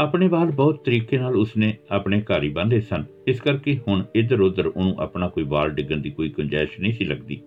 [0.00, 4.40] ਆਪਣੇ ਵਾਲ ਬਹੁਤ ਤਰੀਕੇ ਨਾਲ ਉਸਨੇ ਆਪਣੇ ਘਰ ਹੀ ਬੰਨ੍ਹੇ ਸਨ। ਇਸ ਕਰਕੇ ਹੁਣ ਇੱਧਰ
[4.40, 7.40] ਉੱਧਰ ਉਹਨੂੰ ਆਪਣਾ ਕੋਈ ਵਾਲ ਡਿੱਗਣ ਦੀ ਕੋਈ ਗੁੰਜਾਇਸ਼ ਨਹੀਂ ਸੀ ਲੱਗਦੀ।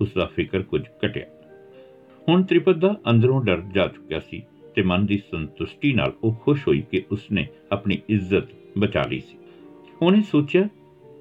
[0.00, 1.26] ਉਸ ਦਾ ਫਿਕਰ ਕੁਝ ਘਟਿਆ।
[2.28, 4.42] ਹੁਣ ਤ੍ਰਿਪਤ ਦਾ ਅੰਦਰੋਂ ਡਰ ਜਾ ਚੁੱਕਿਆ ਸੀ
[4.74, 8.44] ਤੇ ਮਨ ਦੀ ਸੰਤੁਸ਼ਟੀ ਨਾਲ ਉਹ ਖੁਸ਼ ਹੋਈ ਕਿ ਉਸਨੇ ਆਪਣੀ ਇੱਜ਼ਤ
[8.78, 9.38] ਬਚਾ ਲਈ ਸੀ।
[10.02, 10.68] ਉਹਨੇ ਸੋਚਿਆ,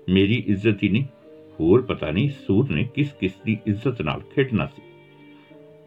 [0.10, 1.03] ਮੇਰੀ ਇੱਜ਼ਤ ਹੀ ਨਹੀਂ
[1.59, 4.81] ਹੋਰ ਪਤਾ ਨਹੀਂ ਸੂਰ ਨੇ ਕਿਸ ਕਿਸ ਦੀ ਇੱਜ਼ਤ ਨਾਲ ਖੇਡਣਾ ਸੀ।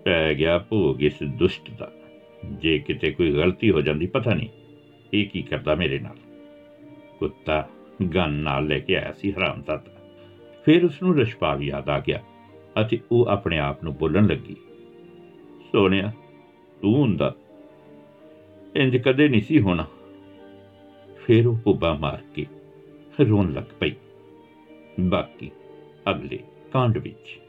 [0.04, 1.92] ਪੈ ਗਿਆ ਭੋਗ ਇਸ ਦੁਸ਼ਟ ਦਾ।
[2.44, 4.48] ਜੇ ਕਿਤੇ ਕੋਈ ਗਲਤੀ ਹੋ ਜਾਂਦੀ, ਪਤਾ ਨਹੀਂ
[5.14, 6.16] ਇਹ ਕੀ ਕਰਦਾ ਮੇਰੇ ਨਾਲ।
[7.18, 7.68] ਕੁੱਤਾ
[8.14, 9.94] ਗਨ ਨਾਲ ਲੈ ਕੇ ਆਇਆ ਸੀ ਹਰਾਮਜ਼ਾਦਾ
[10.64, 12.22] ਫਿਰ ਉਸ ਨੂੰ ਰਸ਼ਪਾਲ ਯਾਦ ਆ ਗਿਆ
[12.80, 14.56] ਅਤੇ ਉਹ ਆਪਣੇ ਆਪ ਨੂੰ ਬੋਲਣ ਲੱਗੀ।
[15.72, 16.12] ਸੋਹਣਿਆ,
[16.82, 17.34] ਤੂੰ ਹੁੰਦਾ।
[18.76, 19.86] ਇੰਜ ਕਦੇ ਨਹੀਂ ਸੀ ਹੋਣਾ।
[21.26, 22.46] ਫਿਰ ਉਹ ਪੁੱਬਾ ਮਾਰ ਕੇ
[23.28, 23.92] ਰੋਣ ਲੱਗ ਪਈ।
[25.00, 25.50] ਬਾਕੀ
[26.10, 26.38] ਅਗਲੇ
[26.72, 27.47] ਕਾਂਡ ਵਿੱਚ।